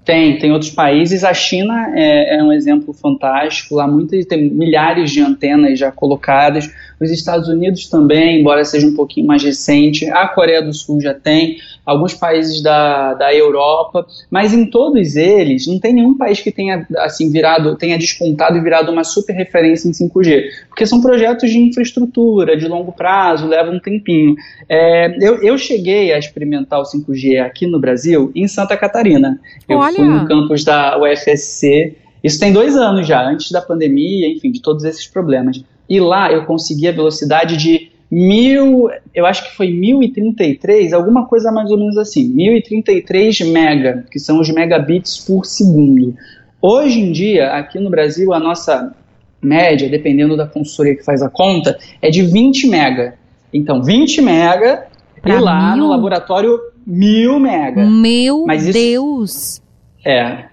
Tem, 0.04 0.38
tem 0.38 0.52
outros 0.52 0.70
países. 0.70 1.24
A 1.24 1.34
China 1.34 1.92
é, 1.94 2.36
é 2.38 2.42
um 2.42 2.52
exemplo 2.52 2.94
fantástico. 2.94 3.74
Lá 3.74 3.88
muitas, 3.88 4.24
tem 4.26 4.48
milhares 4.48 5.10
de 5.10 5.20
antenas 5.20 5.78
já 5.78 5.90
colocadas. 5.90 6.72
Os 7.00 7.10
Estados 7.10 7.48
Unidos 7.48 7.88
também, 7.88 8.40
embora 8.40 8.62
seja 8.62 8.86
um 8.86 8.94
pouquinho 8.94 9.26
mais 9.26 9.42
recente. 9.42 10.08
A 10.10 10.28
Coreia 10.28 10.62
do 10.62 10.74
Sul 10.74 11.00
já 11.00 11.14
tem. 11.14 11.56
Alguns 11.86 12.12
países 12.12 12.62
da, 12.62 13.14
da 13.14 13.34
Europa. 13.34 14.06
Mas 14.30 14.52
em 14.52 14.66
todos 14.66 15.16
eles, 15.16 15.66
não 15.66 15.80
tem 15.80 15.94
nenhum 15.94 16.16
país 16.16 16.40
que 16.40 16.52
tenha 16.52 16.86
assim 16.98 17.32
virado, 17.32 17.74
tenha 17.76 17.96
despontado 17.96 18.58
e 18.58 18.60
virado 18.60 18.92
uma 18.92 19.02
super 19.02 19.32
referência 19.32 19.88
em 19.88 19.92
5G. 19.92 20.42
Porque 20.68 20.86
são 20.86 21.00
projetos 21.00 21.50
de 21.50 21.58
infraestrutura, 21.58 22.54
de 22.54 22.68
longo 22.68 22.92
prazo, 22.92 23.48
levam 23.48 23.76
um 23.76 23.80
tempinho. 23.80 24.34
É, 24.68 25.16
eu, 25.20 25.42
eu 25.42 25.56
cheguei 25.56 26.12
a 26.12 26.18
experimentar 26.18 26.80
o 26.80 26.84
5G 26.84 27.40
aqui 27.40 27.66
no 27.66 27.80
Brasil, 27.80 28.30
em 28.34 28.46
Santa 28.46 28.76
Catarina. 28.76 29.40
Eu 29.66 29.78
Olha. 29.78 29.94
fui 29.94 30.04
no 30.04 30.26
campus 30.26 30.64
da 30.64 30.98
UFSC. 31.00 31.96
Isso 32.22 32.38
tem 32.38 32.52
dois 32.52 32.76
anos 32.76 33.06
já, 33.06 33.26
antes 33.26 33.50
da 33.50 33.62
pandemia, 33.62 34.28
enfim, 34.28 34.50
de 34.50 34.60
todos 34.60 34.84
esses 34.84 35.06
problemas. 35.06 35.64
E 35.90 35.98
lá 35.98 36.30
eu 36.30 36.46
consegui 36.46 36.86
a 36.86 36.92
velocidade 36.92 37.56
de 37.56 37.90
mil, 38.08 38.88
eu 39.12 39.26
acho 39.26 39.44
que 39.44 39.56
foi 39.56 39.72
1033, 39.72 40.92
alguma 40.92 41.26
coisa 41.26 41.50
mais 41.50 41.70
ou 41.70 41.78
menos 41.78 41.98
assim, 41.98 42.28
1033 42.28 43.40
mega, 43.50 44.04
que 44.10 44.18
são 44.20 44.40
os 44.40 44.48
megabits 44.48 45.18
por 45.18 45.44
segundo. 45.44 46.14
Hoje 46.62 47.00
em 47.00 47.10
dia, 47.10 47.52
aqui 47.52 47.80
no 47.80 47.90
Brasil, 47.90 48.32
a 48.32 48.38
nossa 48.38 48.94
média, 49.42 49.88
dependendo 49.88 50.36
da 50.36 50.46
consultoria 50.46 50.94
que 50.94 51.04
faz 51.04 51.22
a 51.22 51.28
conta, 51.28 51.76
é 52.00 52.08
de 52.08 52.22
20 52.22 52.68
mega. 52.68 53.14
Então, 53.52 53.82
20 53.82 54.22
mega 54.22 54.86
pra 55.20 55.36
e 55.36 55.40
lá 55.40 55.74
mil? 55.74 55.84
no 55.84 55.90
laboratório, 55.90 56.58
mil 56.86 57.40
mega. 57.40 57.84
Meu 57.84 58.44
isso, 58.52 58.72
Deus! 58.72 59.62
É, 60.04 60.44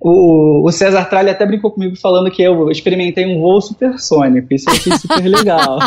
o, 0.00 0.66
o 0.66 0.70
César 0.70 1.04
Tralli 1.06 1.30
até 1.30 1.44
brincou 1.44 1.72
comigo 1.72 1.96
falando 1.96 2.30
que 2.30 2.42
eu 2.42 2.70
experimentei 2.70 3.26
um 3.26 3.40
voo 3.40 3.60
supersônico. 3.60 4.54
Isso 4.54 4.68
eu 4.68 4.74
achei 4.74 4.92
super 4.96 5.24
legal. 5.24 5.78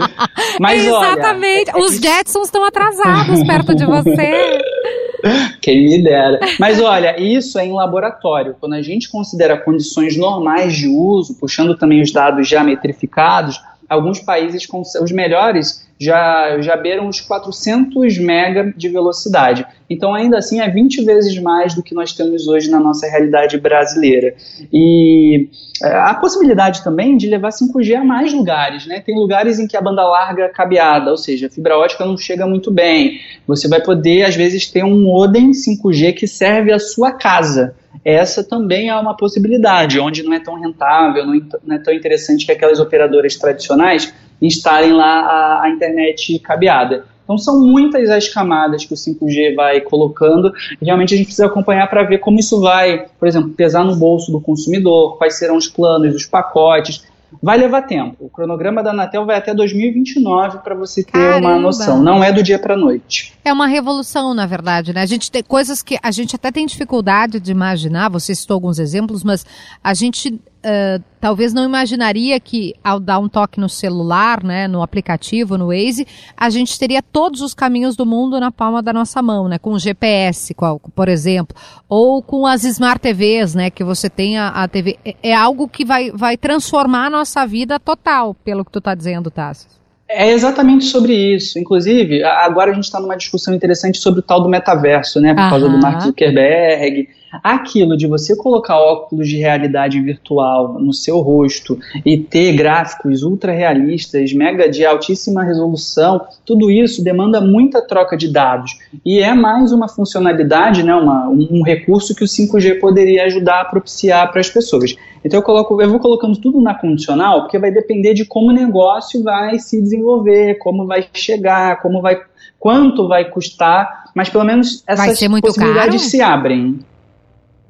Mas 0.58 0.84
Exatamente. 0.84 1.70
Olha, 1.74 1.84
Os 1.84 1.96
Jetsons 1.96 2.46
estão 2.46 2.64
atrasados 2.64 3.42
perto 3.44 3.74
de 3.74 3.84
você. 3.84 4.58
Quem 5.60 5.84
me 5.84 6.02
dera. 6.02 6.40
Mas 6.58 6.80
olha, 6.80 7.20
isso 7.20 7.58
é 7.58 7.66
em 7.66 7.72
laboratório. 7.72 8.56
Quando 8.58 8.74
a 8.74 8.82
gente 8.82 9.10
considera 9.10 9.58
condições 9.58 10.16
normais 10.16 10.74
de 10.74 10.88
uso, 10.88 11.34
puxando 11.38 11.76
também 11.76 12.00
os 12.00 12.10
dados 12.10 12.48
já 12.48 12.64
metrificados, 12.64 13.60
alguns 13.88 14.20
países, 14.20 14.66
os 15.02 15.12
melhores, 15.12 15.86
já, 16.00 16.58
já 16.62 16.76
beiram 16.76 17.08
os 17.08 17.20
400 17.20 18.16
mega 18.18 18.72
de 18.74 18.88
velocidade. 18.88 19.66
Então, 19.88 20.14
ainda 20.14 20.38
assim, 20.38 20.60
é 20.60 20.70
20 20.70 21.04
vezes 21.04 21.38
mais 21.38 21.74
do 21.74 21.82
que 21.82 21.94
nós 21.94 22.14
temos 22.14 22.48
hoje 22.48 22.70
na 22.70 22.80
nossa 22.80 23.06
realidade 23.06 23.58
brasileira. 23.58 24.34
E 24.72 25.48
é, 25.82 25.92
a 25.92 26.14
possibilidade 26.14 26.82
também 26.82 27.18
de 27.18 27.28
levar 27.28 27.50
5G 27.50 27.96
a 27.96 28.04
mais 28.04 28.32
lugares, 28.32 28.86
né? 28.86 29.00
Tem 29.00 29.14
lugares 29.14 29.58
em 29.58 29.66
que 29.66 29.76
a 29.76 29.82
banda 29.82 30.02
larga 30.02 30.48
cabeada, 30.48 31.10
ou 31.10 31.18
seja, 31.18 31.48
a 31.48 31.50
fibra 31.50 31.76
ótica 31.76 32.06
não 32.06 32.16
chega 32.16 32.46
muito 32.46 32.70
bem. 32.70 33.20
Você 33.46 33.68
vai 33.68 33.82
poder, 33.82 34.22
às 34.22 34.34
vezes, 34.34 34.66
ter 34.66 34.82
um 34.82 35.02
modem 35.02 35.50
5G 35.50 36.14
que 36.14 36.26
serve 36.26 36.72
a 36.72 36.78
sua 36.78 37.12
casa 37.12 37.74
essa 38.04 38.42
também 38.42 38.88
é 38.88 38.96
uma 38.96 39.16
possibilidade, 39.16 40.00
onde 40.00 40.22
não 40.22 40.32
é 40.32 40.40
tão 40.40 40.54
rentável, 40.54 41.26
não 41.26 41.76
é 41.76 41.78
tão 41.78 41.92
interessante 41.92 42.46
que 42.46 42.52
aquelas 42.52 42.80
operadoras 42.80 43.36
tradicionais 43.36 44.12
instalem 44.40 44.92
lá 44.92 45.20
a, 45.20 45.62
a 45.64 45.70
internet 45.70 46.38
cabeada. 46.38 47.04
Então 47.24 47.38
são 47.38 47.60
muitas 47.60 48.10
as 48.10 48.28
camadas 48.28 48.84
que 48.84 48.92
o 48.92 48.96
5G 48.96 49.54
vai 49.54 49.80
colocando. 49.80 50.52
Realmente 50.82 51.14
a 51.14 51.16
gente 51.16 51.26
precisa 51.26 51.46
acompanhar 51.46 51.88
para 51.88 52.02
ver 52.02 52.18
como 52.18 52.40
isso 52.40 52.60
vai, 52.60 53.06
por 53.18 53.28
exemplo, 53.28 53.50
pesar 53.50 53.84
no 53.84 53.94
bolso 53.94 54.32
do 54.32 54.40
consumidor, 54.40 55.16
quais 55.16 55.38
serão 55.38 55.56
os 55.56 55.68
planos, 55.68 56.14
os 56.14 56.26
pacotes. 56.26 57.04
Vai 57.42 57.58
levar 57.58 57.82
tempo. 57.82 58.16
O 58.20 58.28
cronograma 58.28 58.82
da 58.82 58.90
Anatel 58.90 59.24
vai 59.24 59.36
até 59.36 59.54
2029 59.54 60.58
para 60.58 60.74
você 60.74 61.02
ter 61.02 61.12
Caramba. 61.12 61.48
uma 61.48 61.58
noção. 61.58 62.02
Não 62.02 62.22
é 62.22 62.32
do 62.32 62.42
dia 62.42 62.58
para 62.58 62.76
noite. 62.76 63.34
É 63.44 63.52
uma 63.52 63.66
revolução, 63.66 64.34
na 64.34 64.46
verdade, 64.46 64.92
né? 64.92 65.02
A 65.02 65.06
gente 65.06 65.30
tem 65.30 65.42
coisas 65.42 65.82
que 65.82 65.98
a 66.02 66.10
gente 66.10 66.34
até 66.36 66.50
tem 66.50 66.66
dificuldade 66.66 67.40
de 67.40 67.50
imaginar. 67.50 68.08
Você 68.10 68.34
citou 68.34 68.54
alguns 68.54 68.78
exemplos, 68.78 69.22
mas 69.22 69.44
a 69.82 69.94
gente 69.94 70.40
uh, 70.64 71.02
talvez 71.20 71.52
não 71.52 71.64
imaginaria 71.64 72.38
que 72.38 72.74
ao 72.82 73.00
dar 73.00 73.18
um 73.18 73.28
toque 73.28 73.60
no 73.60 73.68
celular, 73.68 74.42
né, 74.42 74.68
no 74.68 74.82
aplicativo, 74.82 75.56
no 75.56 75.68
Waze, 75.68 76.06
a 76.36 76.50
gente 76.50 76.78
teria 76.78 77.02
todos 77.02 77.40
os 77.40 77.54
caminhos 77.54 77.96
do 77.96 78.06
mundo 78.06 78.38
na 78.38 78.50
palma 78.50 78.82
da 78.82 78.92
nossa 78.92 79.20
mão, 79.22 79.48
né, 79.48 79.58
com 79.58 79.72
o 79.72 79.78
GPS, 79.78 80.54
por 80.94 81.08
exemplo, 81.08 81.56
ou 81.88 82.22
com 82.22 82.46
as 82.46 82.64
Smart 82.64 83.00
TVs, 83.00 83.54
né, 83.54 83.70
que 83.70 83.84
você 83.84 84.08
tem 84.08 84.38
a, 84.38 84.48
a 84.48 84.68
TV. 84.68 84.98
É, 85.04 85.14
é 85.22 85.34
algo 85.34 85.68
que 85.68 85.84
vai, 85.84 86.10
vai 86.10 86.36
transformar 86.36 87.06
a 87.06 87.10
nossa 87.10 87.46
vida 87.46 87.78
total, 87.78 88.34
pelo 88.34 88.64
que 88.64 88.72
tu 88.72 88.78
está 88.78 88.94
dizendo, 88.94 89.30
Tassi. 89.30 89.80
É 90.12 90.32
exatamente 90.32 90.86
sobre 90.86 91.14
isso. 91.14 91.56
Inclusive, 91.56 92.24
agora 92.24 92.72
a 92.72 92.74
gente 92.74 92.82
está 92.82 92.98
numa 92.98 93.16
discussão 93.16 93.54
interessante 93.54 93.98
sobre 93.98 94.18
o 94.18 94.22
tal 94.22 94.42
do 94.42 94.48
metaverso, 94.48 95.20
né? 95.20 95.32
Por 95.32 95.40
Aham. 95.40 95.50
causa 95.50 95.68
do 95.68 95.78
Mark 95.78 96.00
Zuckerberg. 96.02 97.08
Aquilo 97.42 97.96
de 97.96 98.06
você 98.06 98.34
colocar 98.36 98.76
óculos 98.76 99.28
de 99.28 99.36
realidade 99.36 100.00
virtual 100.00 100.80
no 100.80 100.92
seu 100.92 101.20
rosto 101.20 101.78
e 102.04 102.18
ter 102.18 102.52
gráficos 102.54 103.22
ultra 103.22 103.52
realistas, 103.52 104.32
mega 104.32 104.68
de 104.68 104.84
altíssima 104.84 105.44
resolução, 105.44 106.26
tudo 106.44 106.70
isso 106.70 107.04
demanda 107.04 107.40
muita 107.40 107.80
troca 107.80 108.16
de 108.16 108.32
dados. 108.32 108.78
E 109.04 109.20
é 109.20 109.32
mais 109.34 109.72
uma 109.72 109.88
funcionalidade, 109.88 110.82
né? 110.82 110.94
Uma, 110.94 111.28
um 111.28 111.62
recurso 111.62 112.14
que 112.14 112.24
o 112.24 112.26
5G 112.26 112.80
poderia 112.80 113.24
ajudar 113.24 113.60
a 113.60 113.64
propiciar 113.64 114.30
para 114.30 114.40
as 114.40 114.50
pessoas. 114.50 114.96
Então 115.24 115.38
eu, 115.38 115.44
coloco, 115.44 115.80
eu 115.80 115.90
vou 115.90 116.00
colocando 116.00 116.36
tudo 116.40 116.60
na 116.60 116.74
condicional, 116.74 117.42
porque 117.42 117.58
vai 117.58 117.70
depender 117.70 118.14
de 118.14 118.24
como 118.24 118.48
o 118.48 118.52
negócio 118.52 119.22
vai 119.22 119.58
se 119.58 119.80
desenvolver, 119.80 120.58
como 120.58 120.86
vai 120.86 121.06
chegar, 121.12 121.80
como 121.80 122.00
vai, 122.00 122.20
quanto 122.58 123.06
vai 123.06 123.30
custar, 123.30 124.04
mas 124.14 124.28
pelo 124.28 124.44
menos 124.44 124.82
essas 124.86 125.18
possibilidades 125.40 126.00
caro? 126.00 126.10
se 126.10 126.20
abrem. 126.20 126.78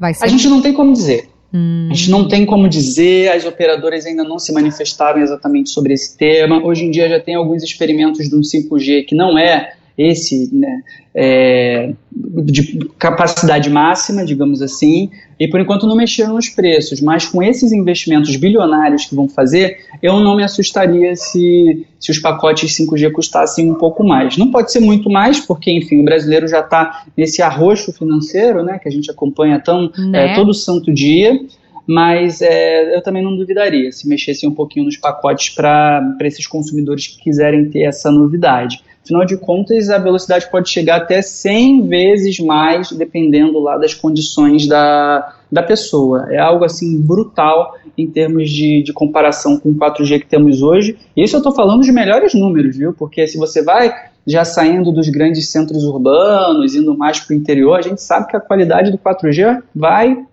A 0.00 0.26
gente 0.26 0.49
não 0.49 0.62
tem 0.62 0.73
como 0.73 0.92
dizer. 0.92 1.28
Hum. 1.52 1.88
A 1.90 1.95
gente 1.95 2.11
não 2.11 2.28
tem 2.28 2.47
como 2.47 2.69
dizer, 2.69 3.33
as 3.33 3.45
operadoras 3.45 4.07
ainda 4.07 4.23
não 4.23 4.38
se 4.38 4.52
manifestaram 4.52 5.21
exatamente 5.21 5.71
sobre 5.71 5.92
esse 5.92 6.16
tema. 6.16 6.64
Hoje 6.64 6.85
em 6.85 6.90
dia 6.90 7.09
já 7.09 7.21
tem 7.21 7.35
alguns 7.35 7.62
experimentos 7.62 8.28
do 8.28 8.40
5G 8.40 9.04
que 9.04 9.14
não 9.14 9.37
é 9.37 9.75
esse 9.97 10.49
né, 10.55 10.83
é, 11.15 11.93
de 12.13 12.79
capacidade 12.99 13.69
máxima, 13.69 14.25
digamos 14.25 14.63
assim, 14.63 15.11
e 15.39 15.49
por 15.49 15.61
enquanto 15.61 15.87
não 15.87 15.97
mexeram 15.97 16.35
nos 16.35 16.49
preços, 16.49 17.01
mas 17.01 17.27
com 17.27 17.43
esses 17.43 17.73
investimentos 17.73 18.35
bilionários 18.37 19.07
que 19.07 19.15
vão 19.15 19.29
fazer, 19.29 19.79
eu 20.03 20.21
não 20.21 20.37
me 20.37 20.43
assustaria 20.43 21.17
se, 21.17 21.87
se 21.99 22.11
os 22.11 22.19
pacotes 22.19 22.77
5G 22.77 23.11
custassem 23.13 23.71
um 23.71 23.75
pouco 23.75 24.05
mais. 24.05 24.37
Não 24.37 24.51
pode 24.51 24.71
ser 24.71 24.81
muito 24.81 25.09
mais, 25.09 25.41
porque, 25.41 25.71
enfim, 25.71 26.01
o 26.01 26.05
brasileiro 26.05 26.47
já 26.47 26.61
está 26.61 27.05
nesse 27.17 27.43
arroxo 27.43 27.93
financeiro, 27.93 28.63
né, 28.63 28.79
que 28.79 28.89
a 28.89 28.93
gente 28.93 29.11
acompanha 29.11 29.59
tão, 29.61 29.91
né? 29.97 30.33
é, 30.33 30.35
todo 30.35 30.53
santo 30.53 30.93
dia, 30.93 31.41
mas 31.87 32.41
é, 32.41 32.95
eu 32.95 33.03
também 33.03 33.23
não 33.23 33.37
duvidaria 33.37 33.91
se 33.91 34.09
mexessem 34.09 34.49
um 34.49 34.55
pouquinho 34.55 34.85
nos 34.85 34.97
pacotes 34.97 35.51
para 35.51 36.17
esses 36.21 36.47
consumidores 36.47 37.09
que 37.09 37.19
quiserem 37.19 37.69
ter 37.69 37.81
essa 37.81 38.13
novidade. 38.13 38.81
Afinal 39.02 39.25
de 39.25 39.37
contas, 39.37 39.88
a 39.88 39.99
velocidade 39.99 40.50
pode 40.50 40.69
chegar 40.69 40.97
até 40.97 41.23
100 41.23 41.88
vezes 41.88 42.38
mais, 42.38 42.92
dependendo 42.92 43.59
lá 43.59 43.78
das 43.78 43.95
condições 43.95 44.66
da, 44.66 45.35
da 45.50 45.62
pessoa. 45.62 46.26
É 46.30 46.38
algo 46.38 46.64
assim 46.64 47.00
brutal 47.00 47.76
em 47.97 48.07
termos 48.07 48.50
de, 48.50 48.83
de 48.83 48.92
comparação 48.92 49.59
com 49.59 49.71
o 49.71 49.75
4G 49.75 50.21
que 50.21 50.26
temos 50.26 50.62
hoje. 50.62 50.97
E 51.16 51.25
isso 51.25 51.35
eu 51.35 51.38
estou 51.38 51.54
falando 51.54 51.83
de 51.83 51.92
melhores 51.92 52.35
números, 52.35 52.76
viu? 52.76 52.92
Porque 52.92 53.26
se 53.26 53.38
você 53.38 53.62
vai 53.62 53.92
já 54.26 54.45
saindo 54.45 54.92
dos 54.92 55.09
grandes 55.09 55.49
centros 55.49 55.85
urbanos, 55.85 56.75
indo 56.75 56.97
mais 56.97 57.21
para 57.21 57.35
o 57.35 57.37
interior, 57.37 57.78
a 57.78 57.83
gente 57.83 58.02
sabe 58.02 58.28
que 58.28 58.37
a 58.37 58.40
qualidade 58.40 58.90
do 58.90 58.99
4G 58.99 59.62
vai 59.75 60.25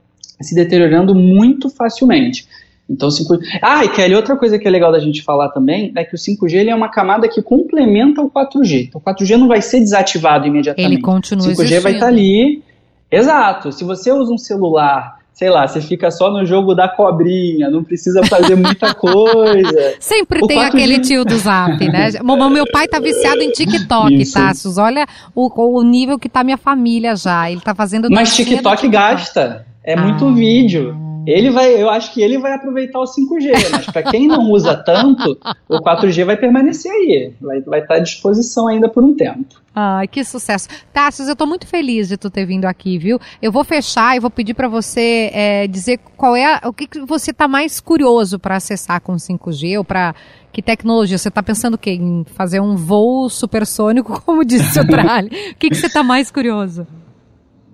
se 0.41 0.53
deteriorando 0.53 1.15
muito 1.15 1.69
facilmente. 1.69 2.47
Então, 2.89 3.09
5G. 3.09 3.59
Ah, 3.61 3.83
e 3.83 3.89
Kelly, 3.89 4.15
outra 4.15 4.35
coisa 4.37 4.57
que 4.57 4.67
é 4.67 4.71
legal 4.71 4.91
da 4.91 4.99
gente 4.99 5.21
falar 5.21 5.49
também 5.49 5.91
é 5.95 6.05
que 6.05 6.15
o 6.15 6.17
5G 6.17 6.53
ele 6.53 6.69
é 6.69 6.75
uma 6.75 6.89
camada 6.89 7.27
que 7.27 7.41
complementa 7.41 8.21
o 8.21 8.29
4G. 8.29 8.87
Então, 8.87 9.01
o 9.03 9.09
4G 9.09 9.35
não 9.35 9.47
vai 9.47 9.61
ser 9.61 9.79
desativado 9.79 10.47
imediatamente. 10.47 10.93
Ele 10.93 11.01
continua 11.01 11.45
O 11.45 11.49
5G 11.49 11.53
existindo. 11.53 11.81
vai 11.81 11.93
estar 11.93 12.05
tá 12.05 12.11
ali. 12.11 12.63
Exato. 13.11 13.71
Se 13.71 13.83
você 13.83 14.11
usa 14.11 14.33
um 14.33 14.37
celular 14.37 15.17
sei 15.37 15.51
lá, 15.51 15.67
você 15.67 15.79
fica 15.79 16.09
só 16.09 16.31
no 16.31 16.43
jogo 16.47 16.73
da 16.73 16.89
cobrinha, 16.89 17.69
não 17.69 17.83
precisa 17.83 18.23
fazer 18.25 18.55
muita 18.55 18.91
coisa. 18.95 19.93
Sempre 19.99 20.43
o 20.43 20.47
tem 20.47 20.57
4G... 20.57 20.65
aquele 20.65 20.99
tio 20.99 21.23
do 21.23 21.37
zap, 21.37 21.77
né? 21.87 22.09
Meu 22.51 22.65
pai 22.71 22.87
tá 22.87 22.99
viciado 22.99 23.39
em 23.43 23.51
TikTok, 23.51 24.31
Tassos. 24.31 24.79
Olha 24.79 25.05
o, 25.35 25.77
o 25.77 25.83
nível 25.83 26.17
que 26.17 26.27
tá 26.27 26.43
minha 26.43 26.57
família 26.57 27.15
já. 27.15 27.51
Ele 27.51 27.61
tá 27.61 27.75
fazendo. 27.75 28.09
Mas 28.09 28.35
TikTok, 28.35 28.87
gasta. 28.87 29.63
É 29.83 29.95
muito 29.95 30.27
ah. 30.27 30.31
vídeo. 30.31 31.06
Ele 31.27 31.49
vai, 31.49 31.73
eu 31.73 31.89
acho 31.89 32.13
que 32.13 32.21
ele 32.21 32.37
vai 32.37 32.53
aproveitar 32.53 32.99
o 32.99 33.03
5G, 33.03 33.51
mas 33.69 33.85
para 33.87 34.03
quem 34.03 34.27
não 34.27 34.49
usa 34.49 34.77
tanto, 34.77 35.37
o 35.67 35.81
4G 35.81 36.23
vai 36.23 36.37
permanecer 36.37 36.89
aí, 36.89 37.33
vai, 37.41 37.59
vai 37.59 37.79
estar 37.81 37.95
à 37.95 37.99
disposição 37.99 38.65
ainda 38.65 38.87
por 38.87 39.03
um 39.03 39.13
tempo. 39.13 39.61
Ai, 39.75 40.07
que 40.07 40.23
sucesso. 40.23 40.69
Tassos, 40.93 41.27
eu 41.27 41.33
estou 41.33 41.45
muito 41.45 41.67
feliz 41.67 42.07
de 42.07 42.15
tu 42.15 42.29
ter 42.29 42.45
vindo 42.45 42.63
aqui, 42.63 42.97
viu? 42.97 43.19
Eu 43.41 43.51
vou 43.51 43.65
fechar 43.65 44.15
e 44.15 44.21
vou 44.21 44.29
pedir 44.29 44.53
para 44.53 44.69
você 44.69 45.29
é, 45.33 45.67
dizer 45.67 45.99
qual 46.15 46.33
é 46.33 46.45
a, 46.45 46.61
o 46.69 46.71
que, 46.71 46.87
que 46.87 47.01
você 47.01 47.31
está 47.31 47.45
mais 47.45 47.81
curioso 47.81 48.39
para 48.39 48.55
acessar 48.55 49.01
com 49.01 49.17
5G 49.17 49.77
ou 49.77 49.83
para 49.83 50.15
que 50.53 50.61
tecnologia? 50.61 51.17
Você 51.17 51.27
está 51.27 51.43
pensando 51.43 51.73
o 51.73 51.77
quê? 51.77 51.91
Em 51.91 52.25
fazer 52.35 52.61
um 52.61 52.77
voo 52.77 53.29
supersônico, 53.29 54.21
como 54.25 54.45
disse 54.45 54.79
o 54.79 54.87
Tralli? 54.87 55.27
o 55.51 55.55
que, 55.55 55.69
que 55.69 55.75
você 55.75 55.87
está 55.87 56.03
mais 56.03 56.31
curioso? 56.31 56.87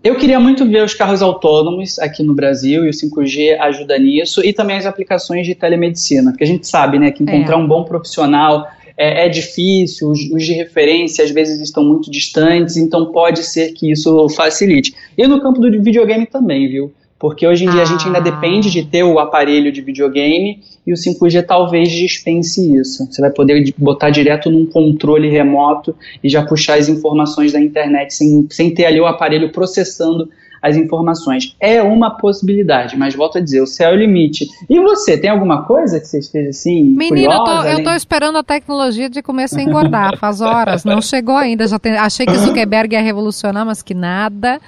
Eu 0.03 0.17
queria 0.17 0.37
muito 0.37 0.65
ver 0.65 0.83
os 0.83 0.93
carros 0.93 1.21
autônomos 1.21 1.97
aqui 1.97 2.21
no 2.23 2.33
Brasil 2.33 2.83
e 2.85 2.89
o 2.89 2.91
5G 2.91 3.57
ajuda 3.57 3.97
nisso 3.97 4.43
e 4.43 4.51
também 4.51 4.75
as 4.75 4.85
aplicações 4.85 5.45
de 5.47 5.55
telemedicina, 5.55 6.31
porque 6.31 6.43
a 6.43 6.47
gente 6.47 6.67
sabe, 6.67 6.99
né, 6.99 7.09
que 7.09 7.23
encontrar 7.23 7.55
é. 7.55 7.57
um 7.57 7.65
bom 7.65 7.85
profissional 7.85 8.67
é, 8.97 9.25
é 9.25 9.29
difícil, 9.29 10.09
os, 10.09 10.19
os, 10.29 10.43
de 10.43 10.53
referência 10.53 11.23
às 11.23 11.31
vezes 11.31 11.61
estão 11.61 11.85
muito 11.85 12.11
distantes, 12.11 12.75
então 12.75 13.13
pode 13.13 13.43
ser 13.43 13.71
que 13.71 13.91
isso 13.91 14.27
facilite. 14.29 14.93
E 15.17 15.25
no 15.25 15.41
campo 15.41 15.61
do 15.61 15.81
videogame 15.81 16.25
também, 16.25 16.67
viu? 16.67 16.91
Porque 17.23 17.47
hoje 17.47 17.63
em 17.63 17.69
dia 17.69 17.83
a 17.83 17.85
gente 17.85 18.05
ainda 18.05 18.17
ah. 18.17 18.21
depende 18.21 18.69
de 18.69 18.83
ter 18.83 19.01
o 19.01 19.17
aparelho 19.17 19.71
de 19.71 19.79
videogame 19.79 20.59
e 20.85 20.91
o 20.91 20.95
5G 20.97 21.45
talvez 21.45 21.89
dispense 21.89 22.75
isso. 22.75 23.09
Você 23.09 23.21
vai 23.21 23.31
poder 23.31 23.73
botar 23.77 24.09
direto 24.09 24.51
num 24.51 24.65
controle 24.65 25.29
remoto 25.29 25.95
e 26.21 26.27
já 26.27 26.45
puxar 26.45 26.79
as 26.79 26.89
informações 26.89 27.53
da 27.53 27.61
internet 27.61 28.13
sem, 28.13 28.45
sem 28.49 28.73
ter 28.73 28.83
ali 28.87 28.99
o 28.99 29.05
aparelho 29.05 29.53
processando 29.53 30.27
as 30.61 30.75
informações. 30.75 31.55
É 31.61 31.81
uma 31.81 32.11
possibilidade, 32.11 32.97
mas 32.97 33.15
volto 33.15 33.37
a 33.37 33.41
dizer, 33.41 33.61
o 33.61 33.67
céu 33.67 33.91
é 33.91 33.93
o 33.93 33.97
limite. 33.97 34.45
E 34.69 34.77
você, 34.81 35.17
tem 35.17 35.29
alguma 35.29 35.63
coisa 35.63 36.01
que 36.01 36.07
você 36.07 36.19
esteja 36.19 36.49
assim? 36.49 36.83
Menina, 36.83 37.35
eu, 37.71 37.81
tô 37.85 37.91
esperando 37.91 38.37
a 38.37 38.43
tecnologia 38.43 39.09
de 39.09 39.21
começar 39.21 39.61
a 39.61 39.63
engordar, 39.63 40.17
faz 40.17 40.41
horas. 40.41 40.83
Não 40.83 41.01
chegou 41.01 41.37
ainda. 41.37 41.65
Já 41.67 41.79
tem, 41.79 41.93
achei 41.93 42.25
que 42.25 42.37
Zuckerberg 42.37 42.93
ia 42.93 43.01
revolucionar, 43.01 43.65
mas 43.65 43.81
que 43.81 43.93
nada. 43.93 44.59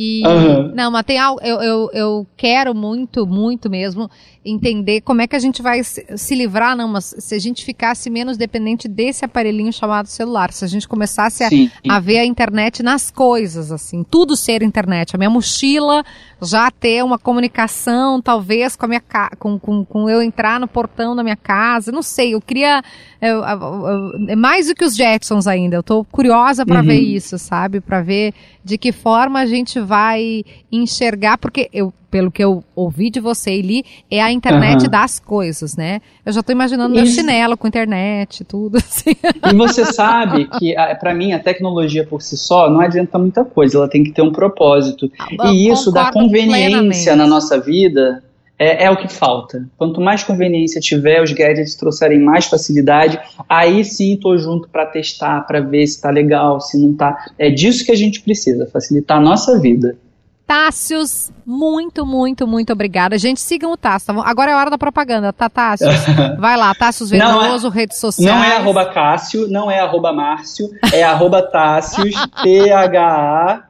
E 0.00 0.22
uhum. 0.24 0.72
não, 0.76 0.92
mas 0.92 1.02
tem 1.02 1.18
algo, 1.18 1.40
eu, 1.42 1.60
eu, 1.60 1.90
eu 1.92 2.26
quero 2.36 2.72
muito, 2.72 3.26
muito 3.26 3.68
mesmo 3.68 4.08
entender 4.44 5.00
como 5.00 5.20
é 5.20 5.26
que 5.26 5.34
a 5.34 5.40
gente 5.40 5.60
vai 5.60 5.82
se, 5.82 6.06
se, 6.16 6.36
livrar, 6.36 6.76
não, 6.76 6.86
mas 6.86 7.16
se 7.18 7.34
a 7.34 7.38
gente 7.40 7.64
ficasse 7.64 8.08
menos 8.08 8.36
dependente 8.36 8.86
desse 8.86 9.24
aparelhinho 9.24 9.72
chamado 9.72 10.06
celular, 10.06 10.52
se 10.52 10.64
a 10.64 10.68
gente 10.68 10.86
começasse 10.86 11.42
a, 11.42 11.48
a, 11.88 11.98
ver 11.98 12.18
a 12.18 12.24
internet 12.24 12.80
nas 12.80 13.10
coisas, 13.10 13.72
assim, 13.72 14.04
tudo 14.08 14.36
ser 14.36 14.62
internet, 14.62 15.16
a 15.16 15.18
minha 15.18 15.28
mochila 15.28 16.04
já 16.40 16.70
ter 16.70 17.02
uma 17.02 17.18
comunicação, 17.18 18.22
talvez 18.22 18.76
com 18.76 18.84
a 18.86 18.88
minha 18.88 19.02
com, 19.36 19.58
com, 19.58 19.84
com 19.84 20.08
eu 20.08 20.22
entrar 20.22 20.60
no 20.60 20.68
portão 20.68 21.16
da 21.16 21.24
minha 21.24 21.36
casa, 21.36 21.90
não 21.90 22.02
sei, 22.02 22.34
eu 22.34 22.40
queria 22.40 22.84
eu, 23.20 23.42
eu, 23.42 24.28
eu, 24.28 24.36
mais 24.36 24.68
do 24.68 24.76
que 24.76 24.84
os 24.84 24.94
Jetsons 24.94 25.48
ainda, 25.48 25.74
eu 25.74 25.82
tô 25.82 26.04
curiosa 26.04 26.64
para 26.64 26.80
uhum. 26.80 26.86
ver 26.86 27.00
isso, 27.00 27.36
sabe, 27.36 27.80
para 27.80 28.00
ver 28.00 28.32
de 28.68 28.76
que 28.76 28.92
forma 28.92 29.40
a 29.40 29.46
gente 29.46 29.80
vai 29.80 30.44
enxergar, 30.70 31.38
porque 31.38 31.70
eu 31.72 31.92
pelo 32.10 32.30
que 32.30 32.42
eu 32.42 32.64
ouvi 32.74 33.10
de 33.10 33.20
você 33.20 33.58
e 33.58 33.60
li, 33.60 33.84
é 34.10 34.22
a 34.22 34.32
internet 34.32 34.84
uhum. 34.84 34.90
das 34.90 35.20
coisas, 35.20 35.76
né? 35.76 36.00
Eu 36.24 36.32
já 36.32 36.40
estou 36.40 36.54
imaginando 36.54 36.94
meu 36.94 37.04
chinelo 37.04 37.54
com 37.54 37.68
internet, 37.68 38.44
tudo 38.44 38.78
assim. 38.80 39.14
E 39.44 39.54
você 39.54 39.84
sabe 39.84 40.46
que, 40.58 40.74
para 41.00 41.14
mim, 41.14 41.34
a 41.34 41.38
tecnologia 41.38 42.06
por 42.06 42.22
si 42.22 42.38
só 42.38 42.70
não 42.70 42.80
adianta 42.80 43.18
muita 43.18 43.44
coisa, 43.44 43.76
ela 43.76 43.88
tem 43.88 44.02
que 44.02 44.10
ter 44.10 44.22
um 44.22 44.32
propósito. 44.32 45.10
Ah, 45.38 45.52
e 45.52 45.68
isso 45.68 45.92
da 45.92 46.10
conveniência 46.10 47.14
na 47.14 47.26
nossa 47.26 47.60
vida 47.60 48.22
é, 48.58 48.84
é, 48.84 48.90
o 48.90 48.96
que 48.96 49.08
falta. 49.08 49.68
Quanto 49.76 50.00
mais 50.00 50.24
conveniência 50.24 50.80
tiver, 50.80 51.22
os 51.22 51.32
gadgets 51.32 51.76
trouxerem 51.76 52.18
mais 52.18 52.46
facilidade, 52.46 53.20
aí 53.48 53.84
sim 53.84 54.14
estou 54.14 54.36
junto 54.36 54.68
para 54.68 54.86
testar, 54.86 55.42
para 55.42 55.60
ver 55.60 55.86
se 55.86 55.94
está 55.96 56.10
legal, 56.10 56.60
se 56.60 56.76
não 56.76 56.90
está. 56.90 57.16
É 57.38 57.50
disso 57.50 57.84
que 57.84 57.92
a 57.92 57.96
gente 57.96 58.20
precisa, 58.20 58.66
facilitar 58.66 59.18
a 59.18 59.20
nossa 59.20 59.60
vida. 59.60 59.96
Tássios, 60.44 61.30
muito, 61.44 62.06
muito, 62.06 62.46
muito 62.46 62.72
obrigada. 62.72 63.18
Gente, 63.18 63.38
sigam 63.38 63.70
o 63.70 63.76
Tássio. 63.76 64.14
Tá 64.14 64.22
Agora 64.24 64.50
é 64.50 64.54
a 64.54 64.56
hora 64.56 64.70
da 64.70 64.78
propaganda, 64.78 65.30
tá, 65.30 65.50
Tássios? 65.50 65.94
Vai 66.40 66.56
lá, 66.56 66.74
Tássios 66.74 67.10
Veloso, 67.10 67.68
é, 67.68 67.70
redes 67.70 67.98
sociais. 67.98 68.34
Não 68.34 68.42
é 68.42 68.56
arroba 68.56 68.86
Cássio, 68.86 69.46
não 69.46 69.70
é 69.70 69.78
arroba 69.78 70.10
Márcio, 70.10 70.70
é 70.90 71.02
arroba 71.02 71.42
Tássios, 71.42 72.14
T-H-A-S-S 72.42 73.68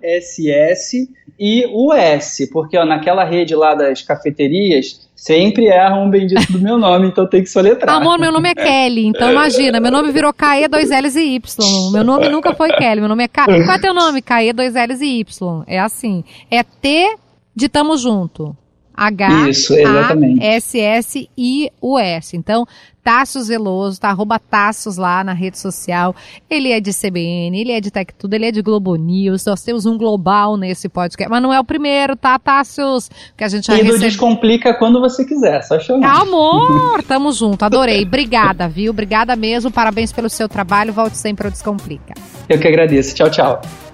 e 1.38 1.64
o 1.72 1.92
S, 1.92 2.50
porque 2.50 2.76
ó, 2.76 2.84
naquela 2.84 3.24
rede 3.24 3.54
lá 3.54 3.74
das 3.74 4.02
cafeterias, 4.02 5.08
sempre 5.14 5.66
erram 5.66 6.04
um 6.04 6.10
bendito 6.10 6.52
do 6.52 6.60
meu 6.60 6.76
nome, 6.76 7.08
então 7.08 7.26
tem 7.26 7.42
que 7.42 7.48
soletrar. 7.48 7.96
Amor, 7.96 8.18
meu 8.18 8.32
nome 8.32 8.48
é 8.48 8.54
Kelly, 8.56 9.06
então 9.06 9.30
imagina, 9.30 9.78
meu 9.78 9.90
nome 9.90 10.10
virou 10.10 10.32
KE, 10.32 10.66
dois 10.68 10.90
L's 10.90 11.16
e 11.16 11.36
Y. 11.36 11.92
Meu 11.92 12.02
nome 12.02 12.28
nunca 12.28 12.54
foi 12.54 12.70
Kelly, 12.70 13.00
meu 13.00 13.08
nome 13.08 13.24
é 13.24 13.28
K. 13.28 13.44
Qual 13.44 13.76
é 13.76 13.78
teu 13.78 13.94
nome? 13.94 14.20
KE, 14.20 14.52
dois 14.52 14.74
L's 14.74 15.00
e 15.00 15.20
Y. 15.20 15.64
É 15.66 15.78
assim. 15.78 16.24
É 16.50 16.62
T 16.62 17.16
de 17.54 17.68
tamo 17.68 17.96
junto. 17.96 18.56
H-A-S-S-I-U-S. 18.98 20.36
Então, 22.36 22.66
Tasso 23.02 23.40
Zeloso, 23.40 23.98
tá? 24.00 24.10
Arroba 24.10 24.38
Tassos 24.38 24.98
lá 24.98 25.24
na 25.24 25.32
rede 25.32 25.58
social. 25.58 26.14
Ele 26.50 26.72
é 26.72 26.80
de 26.80 26.92
CBN, 26.92 27.58
ele 27.58 27.72
é 27.72 27.80
de 27.80 27.90
Tech 27.90 28.12
Tudo, 28.18 28.34
ele 28.34 28.44
é 28.46 28.52
de 28.52 28.60
Globo 28.60 28.96
News. 28.96 29.46
Nós 29.46 29.62
temos 29.62 29.86
um 29.86 29.96
global 29.96 30.58
nesse 30.58 30.90
podcast. 30.90 31.30
Mas 31.30 31.42
não 31.42 31.50
é 31.50 31.58
o 31.58 31.64
primeiro, 31.64 32.14
tá, 32.16 32.38
Tassos? 32.38 33.10
Que 33.34 33.44
a 33.44 33.48
gente 33.48 33.68
já 33.68 33.78
e 33.78 33.82
recebe... 33.82 34.00
Descomplica 34.00 34.74
quando 34.74 35.00
você 35.00 35.24
quiser, 35.24 35.62
só 35.62 35.78
chamar. 35.80 36.20
Amor, 36.20 37.02
tamo 37.02 37.32
junto, 37.32 37.64
adorei. 37.64 38.02
Obrigada, 38.02 38.68
viu? 38.68 38.90
Obrigada 38.90 39.34
mesmo, 39.36 39.70
parabéns 39.70 40.12
pelo 40.12 40.28
seu 40.28 40.46
trabalho. 40.48 40.92
Volte 40.92 41.16
sempre 41.16 41.46
ao 41.46 41.50
Descomplica. 41.50 42.12
Eu 42.46 42.58
que 42.58 42.68
agradeço. 42.68 43.14
Tchau, 43.14 43.30
tchau. 43.30 43.87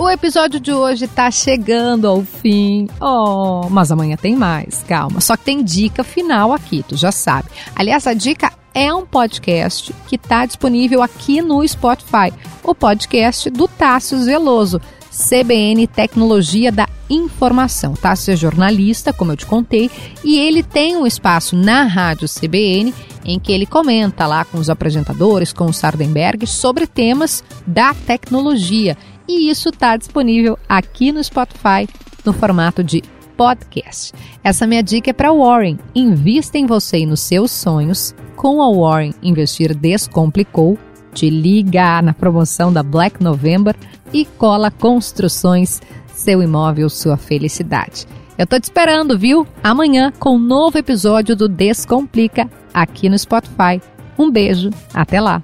O 0.00 0.08
episódio 0.08 0.58
de 0.58 0.72
hoje 0.72 1.06
tá 1.06 1.30
chegando 1.30 2.08
ao 2.08 2.22
fim. 2.22 2.88
Oh, 2.98 3.68
mas 3.68 3.92
amanhã 3.92 4.16
tem 4.16 4.34
mais, 4.34 4.82
calma. 4.88 5.20
Só 5.20 5.36
que 5.36 5.44
tem 5.44 5.62
dica 5.62 6.02
final 6.02 6.54
aqui, 6.54 6.82
tu 6.88 6.96
já 6.96 7.12
sabe. 7.12 7.50
Aliás, 7.76 8.06
a 8.06 8.14
dica 8.14 8.50
é 8.72 8.90
um 8.94 9.04
podcast 9.04 9.94
que 10.08 10.16
está 10.16 10.46
disponível 10.46 11.02
aqui 11.02 11.42
no 11.42 11.68
Spotify. 11.68 12.32
O 12.64 12.74
podcast 12.74 13.50
do 13.50 13.68
Tássio 13.68 14.24
Veloso, 14.24 14.80
CBN 15.10 15.86
Tecnologia 15.86 16.72
da 16.72 16.88
Informação. 17.10 17.92
Tássio 17.92 18.32
é 18.32 18.36
jornalista, 18.36 19.12
como 19.12 19.32
eu 19.32 19.36
te 19.36 19.44
contei, 19.44 19.90
e 20.24 20.38
ele 20.38 20.62
tem 20.62 20.96
um 20.96 21.06
espaço 21.06 21.54
na 21.54 21.82
Rádio 21.82 22.26
CBN 22.26 22.94
em 23.22 23.38
que 23.38 23.52
ele 23.52 23.66
comenta 23.66 24.26
lá 24.26 24.46
com 24.46 24.56
os 24.56 24.70
apresentadores, 24.70 25.52
com 25.52 25.66
o 25.66 25.74
Sardenberg, 25.74 26.46
sobre 26.46 26.86
temas 26.86 27.44
da 27.66 27.92
tecnologia 27.92 28.96
e 29.30 29.50
isso 29.50 29.68
está 29.68 29.96
disponível 29.96 30.58
aqui 30.68 31.12
no 31.12 31.22
Spotify 31.22 31.88
no 32.24 32.32
formato 32.32 32.82
de 32.82 33.02
podcast. 33.36 34.12
Essa 34.42 34.66
minha 34.66 34.82
dica 34.82 35.10
é 35.10 35.12
para 35.12 35.32
Warren. 35.32 35.78
Invista 35.94 36.58
em 36.58 36.66
você 36.66 36.98
e 36.98 37.06
nos 37.06 37.20
seus 37.20 37.50
sonhos. 37.50 38.14
Com 38.36 38.60
a 38.60 38.70
Warren 38.70 39.14
Investir 39.22 39.74
Descomplicou. 39.74 40.76
Te 41.14 41.30
liga 41.30 42.02
na 42.02 42.12
promoção 42.12 42.72
da 42.72 42.82
Black 42.82 43.22
November 43.22 43.74
e 44.12 44.24
cola 44.24 44.70
construções, 44.70 45.80
seu 46.14 46.42
imóvel, 46.42 46.88
sua 46.88 47.16
felicidade. 47.16 48.06
Eu 48.38 48.46
tô 48.46 48.58
te 48.58 48.64
esperando, 48.64 49.18
viu? 49.18 49.46
Amanhã 49.62 50.12
com 50.18 50.36
um 50.36 50.38
novo 50.38 50.78
episódio 50.78 51.34
do 51.34 51.48
Descomplica 51.48 52.48
aqui 52.72 53.08
no 53.08 53.18
Spotify. 53.18 53.80
Um 54.18 54.30
beijo, 54.30 54.70
até 54.94 55.20
lá! 55.20 55.42